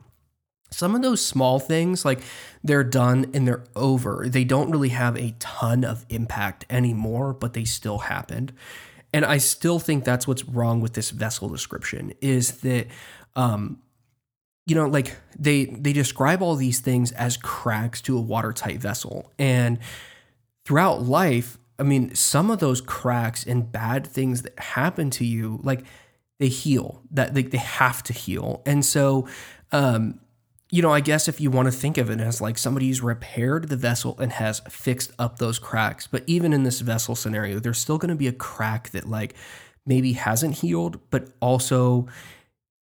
some 0.71 0.95
of 0.95 1.01
those 1.01 1.25
small 1.25 1.59
things, 1.59 2.03
like 2.03 2.21
they're 2.63 2.83
done 2.83 3.31
and 3.33 3.47
they're 3.47 3.63
over. 3.75 4.25
They 4.27 4.43
don't 4.43 4.71
really 4.71 4.89
have 4.89 5.15
a 5.17 5.35
ton 5.39 5.83
of 5.83 6.05
impact 6.09 6.65
anymore, 6.69 7.33
but 7.33 7.53
they 7.53 7.65
still 7.65 7.99
happened. 7.99 8.51
And 9.13 9.23
I 9.23 9.37
still 9.37 9.79
think 9.79 10.03
that's 10.03 10.27
what's 10.27 10.43
wrong 10.43 10.81
with 10.81 10.93
this 10.93 11.11
vessel 11.11 11.47
description 11.47 12.13
is 12.19 12.57
that, 12.61 12.87
um, 13.35 13.79
you 14.65 14.75
know, 14.75 14.87
like 14.87 15.15
they 15.37 15.65
they 15.65 15.93
describe 15.93 16.41
all 16.41 16.55
these 16.55 16.79
things 16.79 17.11
as 17.13 17.37
cracks 17.37 18.01
to 18.01 18.17
a 18.17 18.21
watertight 18.21 18.79
vessel, 18.79 19.31
and 19.37 19.79
throughout 20.65 21.03
life, 21.03 21.57
I 21.77 21.83
mean, 21.83 22.13
some 22.15 22.49
of 22.49 22.59
those 22.59 22.81
cracks 22.81 23.45
and 23.45 23.71
bad 23.71 24.07
things 24.07 24.41
that 24.41 24.57
happen 24.59 25.11
to 25.11 25.23
you, 25.23 25.59
like 25.63 25.85
they 26.39 26.47
heal. 26.49 27.03
That 27.11 27.35
they, 27.35 27.43
they 27.43 27.59
have 27.59 28.01
to 28.03 28.13
heal. 28.13 28.63
And 28.65 28.83
so, 28.83 29.27
um, 29.71 30.19
you 30.75 30.81
know, 30.81 30.91
I 30.91 30.99
guess 30.99 31.29
if 31.29 31.39
you 31.39 31.49
want 31.49 31.67
to 31.67 31.71
think 31.71 31.97
of 31.97 32.09
it 32.09 32.19
as 32.19 32.41
like 32.41 32.57
somebody's 32.57 33.01
repaired 33.01 33.69
the 33.69 33.77
vessel 33.77 34.19
and 34.19 34.33
has 34.33 34.59
fixed 34.69 35.13
up 35.17 35.39
those 35.39 35.57
cracks, 35.57 36.05
but 36.05 36.21
even 36.27 36.51
in 36.51 36.63
this 36.63 36.81
vessel 36.81 37.15
scenario, 37.15 37.59
there's 37.59 37.77
still 37.77 37.97
going 37.97 38.09
to 38.09 38.15
be 38.15 38.27
a 38.27 38.33
crack 38.33 38.89
that 38.89 39.07
like 39.07 39.35
maybe 39.85 40.11
hasn't 40.11 40.55
healed, 40.55 40.99
but 41.11 41.29
also 41.39 42.07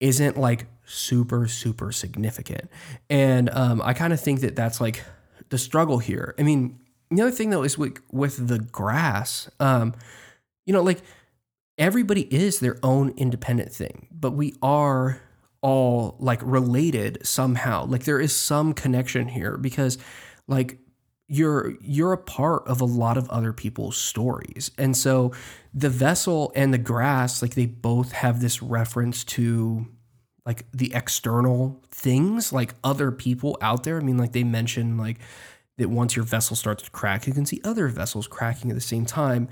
isn't 0.00 0.36
like 0.36 0.66
super 0.84 1.48
super 1.48 1.90
significant. 1.90 2.70
And 3.08 3.48
um, 3.54 3.80
I 3.82 3.94
kind 3.94 4.12
of 4.12 4.20
think 4.20 4.40
that 4.40 4.54
that's 4.54 4.82
like 4.82 5.02
the 5.48 5.56
struggle 5.56 5.96
here. 5.98 6.34
I 6.38 6.42
mean, 6.42 6.78
the 7.10 7.22
other 7.22 7.30
thing 7.30 7.48
though 7.48 7.62
is 7.62 7.78
with 7.78 8.02
with 8.12 8.48
the 8.48 8.58
grass, 8.58 9.48
um, 9.60 9.94
you 10.66 10.74
know, 10.74 10.82
like 10.82 11.00
everybody 11.78 12.22
is 12.34 12.60
their 12.60 12.76
own 12.82 13.14
independent 13.16 13.72
thing, 13.72 14.08
but 14.12 14.32
we 14.32 14.54
are 14.60 15.22
all 15.60 16.16
like 16.18 16.40
related 16.42 17.18
somehow. 17.26 17.84
Like 17.86 18.04
there 18.04 18.20
is 18.20 18.34
some 18.34 18.72
connection 18.72 19.28
here 19.28 19.56
because 19.56 19.98
like 20.46 20.78
you're 21.26 21.74
you're 21.82 22.12
a 22.12 22.18
part 22.18 22.66
of 22.66 22.80
a 22.80 22.84
lot 22.86 23.16
of 23.16 23.28
other 23.28 23.52
people's 23.52 23.96
stories. 23.96 24.70
And 24.78 24.96
so 24.96 25.32
the 25.74 25.90
vessel 25.90 26.52
and 26.54 26.72
the 26.72 26.78
grass 26.78 27.42
like 27.42 27.54
they 27.54 27.66
both 27.66 28.12
have 28.12 28.40
this 28.40 28.62
reference 28.62 29.24
to 29.24 29.86
like 30.46 30.64
the 30.72 30.92
external 30.94 31.82
things 31.90 32.52
like 32.52 32.74
other 32.82 33.10
people 33.10 33.58
out 33.60 33.84
there. 33.84 33.98
I 33.98 34.00
mean 34.00 34.16
like 34.16 34.32
they 34.32 34.44
mention 34.44 34.96
like 34.96 35.18
that 35.76 35.90
once 35.90 36.16
your 36.16 36.24
vessel 36.24 36.56
starts 36.56 36.84
to 36.84 36.90
crack, 36.90 37.26
you 37.26 37.32
can 37.32 37.46
see 37.46 37.60
other 37.64 37.88
vessels 37.88 38.26
cracking 38.26 38.70
at 38.70 38.74
the 38.74 38.80
same 38.80 39.06
time. 39.06 39.48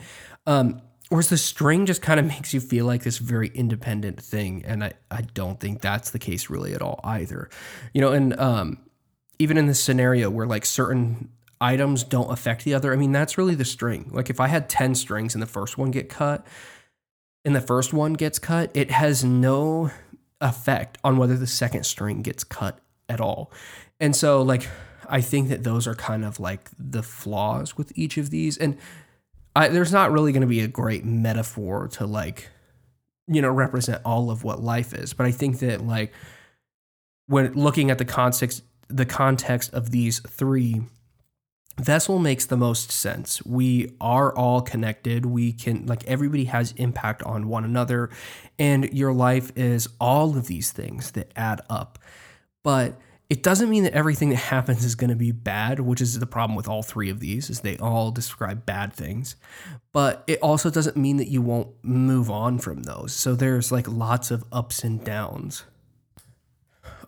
Um, 0.46 0.80
whereas 1.08 1.28
the 1.28 1.36
string 1.36 1.86
just 1.86 2.02
kind 2.02 2.18
of 2.18 2.26
makes 2.26 2.52
you 2.52 2.60
feel 2.60 2.86
like 2.86 3.02
this 3.02 3.18
very 3.18 3.48
independent 3.48 4.20
thing. 4.20 4.64
And 4.64 4.84
I, 4.84 4.92
I 5.10 5.22
don't 5.22 5.60
think 5.60 5.80
that's 5.80 6.10
the 6.10 6.18
case 6.18 6.50
really 6.50 6.74
at 6.74 6.82
all 6.82 7.00
either. 7.04 7.48
You 7.92 8.00
know, 8.00 8.12
and 8.12 8.38
um, 8.38 8.78
even 9.38 9.56
in 9.56 9.66
this 9.66 9.80
scenario 9.80 10.30
where 10.30 10.46
like 10.46 10.64
certain 10.64 11.30
items 11.60 12.04
don't 12.04 12.30
affect 12.30 12.64
the 12.64 12.74
other, 12.74 12.92
I 12.92 12.96
mean, 12.96 13.12
that's 13.12 13.38
really 13.38 13.54
the 13.54 13.64
string. 13.64 14.10
Like 14.12 14.30
if 14.30 14.40
I 14.40 14.48
had 14.48 14.68
10 14.68 14.94
strings 14.94 15.34
and 15.34 15.42
the 15.42 15.46
first 15.46 15.78
one 15.78 15.90
get 15.90 16.08
cut, 16.08 16.46
and 17.46 17.54
the 17.54 17.60
first 17.60 17.92
one 17.92 18.14
gets 18.14 18.40
cut, 18.40 18.72
it 18.74 18.90
has 18.90 19.22
no 19.22 19.92
effect 20.40 20.98
on 21.04 21.16
whether 21.16 21.36
the 21.36 21.46
second 21.46 21.84
string 21.84 22.20
gets 22.20 22.42
cut 22.42 22.80
at 23.08 23.20
all. 23.20 23.52
And 24.00 24.16
so, 24.16 24.42
like, 24.42 24.68
I 25.08 25.20
think 25.20 25.48
that 25.50 25.62
those 25.62 25.86
are 25.86 25.94
kind 25.94 26.24
of 26.24 26.40
like 26.40 26.68
the 26.76 27.04
flaws 27.04 27.76
with 27.76 27.96
each 27.96 28.18
of 28.18 28.30
these. 28.30 28.58
And 28.58 28.76
I, 29.56 29.68
there's 29.68 29.92
not 29.92 30.12
really 30.12 30.32
going 30.32 30.42
to 30.42 30.46
be 30.46 30.60
a 30.60 30.68
great 30.68 31.04
metaphor 31.04 31.88
to 31.92 32.06
like, 32.06 32.50
you 33.26 33.40
know, 33.40 33.50
represent 33.50 34.02
all 34.04 34.30
of 34.30 34.44
what 34.44 34.62
life 34.62 34.92
is. 34.92 35.14
But 35.14 35.26
I 35.26 35.30
think 35.32 35.60
that 35.60 35.80
like 35.80 36.12
when 37.26 37.54
looking 37.54 37.90
at 37.90 37.96
the 37.96 38.04
context, 38.04 38.62
the 38.88 39.06
context 39.06 39.72
of 39.72 39.90
these 39.90 40.20
three, 40.20 40.82
Vessel 41.80 42.18
makes 42.18 42.46
the 42.46 42.56
most 42.56 42.92
sense. 42.92 43.44
We 43.44 43.96
are 44.00 44.34
all 44.34 44.62
connected. 44.62 45.26
We 45.26 45.52
can, 45.52 45.84
like, 45.84 46.04
everybody 46.04 46.44
has 46.46 46.72
impact 46.72 47.22
on 47.22 47.48
one 47.48 47.64
another. 47.64 48.08
And 48.58 48.92
your 48.94 49.12
life 49.12 49.52
is 49.56 49.86
all 50.00 50.36
of 50.38 50.46
these 50.46 50.72
things 50.72 51.10
that 51.12 51.32
add 51.36 51.60
up. 51.68 51.98
But 52.64 52.98
it 53.28 53.42
doesn't 53.42 53.68
mean 53.68 53.82
that 53.82 53.92
everything 53.92 54.30
that 54.30 54.36
happens 54.36 54.84
is 54.84 54.94
going 54.94 55.10
to 55.10 55.16
be 55.16 55.32
bad 55.32 55.80
which 55.80 56.00
is 56.00 56.18
the 56.18 56.26
problem 56.26 56.56
with 56.56 56.68
all 56.68 56.82
three 56.82 57.10
of 57.10 57.20
these 57.20 57.50
is 57.50 57.60
they 57.60 57.76
all 57.78 58.10
describe 58.10 58.64
bad 58.66 58.92
things 58.92 59.36
but 59.92 60.22
it 60.26 60.38
also 60.40 60.70
doesn't 60.70 60.96
mean 60.96 61.16
that 61.16 61.28
you 61.28 61.42
won't 61.42 61.68
move 61.82 62.30
on 62.30 62.58
from 62.58 62.82
those 62.82 63.12
so 63.12 63.34
there's 63.34 63.72
like 63.72 63.88
lots 63.88 64.30
of 64.30 64.44
ups 64.52 64.84
and 64.84 65.04
downs 65.04 65.64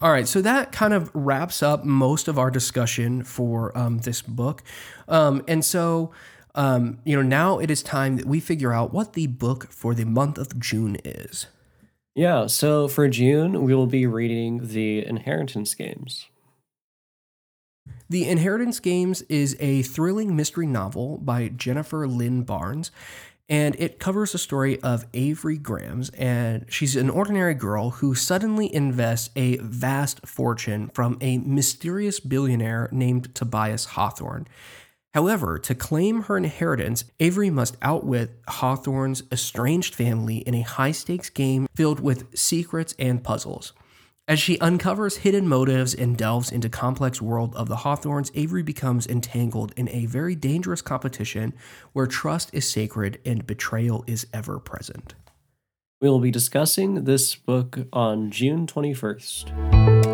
all 0.00 0.12
right, 0.12 0.28
so 0.28 0.40
that 0.42 0.70
kind 0.70 0.94
of 0.94 1.10
wraps 1.12 1.60
up 1.60 1.84
most 1.84 2.28
of 2.28 2.38
our 2.38 2.52
discussion 2.52 3.24
for 3.24 3.76
um, 3.76 3.98
this 3.98 4.22
book. 4.22 4.62
Um, 5.08 5.42
and 5.48 5.64
so, 5.64 6.12
um, 6.54 6.98
you 7.04 7.16
know, 7.16 7.22
now 7.22 7.58
it 7.58 7.68
is 7.68 7.82
time 7.82 8.16
that 8.16 8.24
we 8.24 8.38
figure 8.38 8.72
out 8.72 8.92
what 8.92 9.14
the 9.14 9.26
book 9.26 9.72
for 9.72 9.94
the 9.94 10.04
month 10.04 10.38
of 10.38 10.58
June 10.60 10.98
is. 11.04 11.46
Yeah, 12.18 12.48
so 12.48 12.88
for 12.88 13.06
June, 13.06 13.62
we 13.62 13.72
will 13.76 13.86
be 13.86 14.04
reading 14.04 14.72
The 14.72 15.06
Inheritance 15.06 15.72
Games. 15.76 16.26
The 18.10 18.28
Inheritance 18.28 18.80
Games 18.80 19.22
is 19.28 19.56
a 19.60 19.82
thrilling 19.82 20.34
mystery 20.34 20.66
novel 20.66 21.18
by 21.18 21.46
Jennifer 21.46 22.08
Lynn 22.08 22.42
Barnes, 22.42 22.90
and 23.48 23.76
it 23.78 24.00
covers 24.00 24.32
the 24.32 24.38
story 24.38 24.82
of 24.82 25.06
Avery 25.14 25.60
Grambs, 25.60 26.10
and 26.18 26.66
she's 26.68 26.96
an 26.96 27.08
ordinary 27.08 27.54
girl 27.54 27.90
who 27.90 28.16
suddenly 28.16 28.74
invests 28.74 29.30
a 29.36 29.58
vast 29.58 30.26
fortune 30.26 30.90
from 30.92 31.18
a 31.20 31.38
mysterious 31.38 32.18
billionaire 32.18 32.88
named 32.90 33.32
Tobias 33.32 33.84
Hawthorne. 33.84 34.48
However, 35.14 35.58
to 35.58 35.74
claim 35.74 36.22
her 36.22 36.36
inheritance, 36.36 37.04
Avery 37.18 37.50
must 37.50 37.76
outwit 37.80 38.30
Hawthorne's 38.46 39.22
estranged 39.32 39.94
family 39.94 40.38
in 40.38 40.54
a 40.54 40.62
high 40.62 40.92
stakes 40.92 41.30
game 41.30 41.66
filled 41.74 42.00
with 42.00 42.36
secrets 42.38 42.94
and 42.98 43.24
puzzles. 43.24 43.72
As 44.28 44.38
she 44.38 44.58
uncovers 44.58 45.16
hidden 45.16 45.48
motives 45.48 45.94
and 45.94 46.14
delves 46.14 46.52
into 46.52 46.68
the 46.68 46.76
complex 46.76 47.22
world 47.22 47.56
of 47.56 47.68
the 47.68 47.76
Hawthornes, 47.76 48.30
Avery 48.34 48.62
becomes 48.62 49.06
entangled 49.06 49.72
in 49.74 49.88
a 49.88 50.04
very 50.04 50.34
dangerous 50.34 50.82
competition 50.82 51.54
where 51.94 52.06
trust 52.06 52.50
is 52.52 52.68
sacred 52.68 53.18
and 53.24 53.46
betrayal 53.46 54.04
is 54.06 54.26
ever 54.34 54.58
present. 54.58 55.14
We 56.02 56.10
will 56.10 56.20
be 56.20 56.30
discussing 56.30 57.04
this 57.04 57.34
book 57.34 57.78
on 57.90 58.30
June 58.30 58.66
21st. 58.66 60.07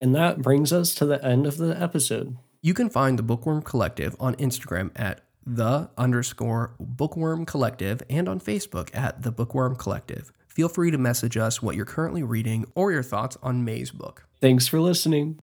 That 0.00 0.42
brings 0.42 0.72
us 0.72 0.94
to 0.96 1.06
the 1.06 1.24
end 1.24 1.46
of 1.46 1.58
the 1.58 1.80
episode. 1.80 2.36
You 2.62 2.74
can 2.74 2.90
find 2.90 3.18
the 3.18 3.22
Bookworm 3.22 3.62
Collective 3.62 4.16
on 4.18 4.34
Instagram 4.36 4.90
at 4.96 5.20
the 5.46 5.90
underscore 5.96 6.74
Bookworm 6.78 7.46
Collective 7.46 8.02
and 8.08 8.28
on 8.28 8.40
Facebook 8.40 8.94
at 8.94 9.22
the 9.22 9.32
Bookworm 9.32 9.76
Collective. 9.76 10.32
Feel 10.48 10.68
free 10.68 10.90
to 10.90 10.98
message 10.98 11.36
us 11.36 11.62
what 11.62 11.76
you're 11.76 11.84
currently 11.84 12.22
reading 12.22 12.66
or 12.74 12.92
your 12.92 13.02
thoughts 13.02 13.36
on 13.42 13.64
May's 13.64 13.90
book. 13.90 14.26
Thanks 14.40 14.66
for 14.66 14.80
listening. 14.80 15.38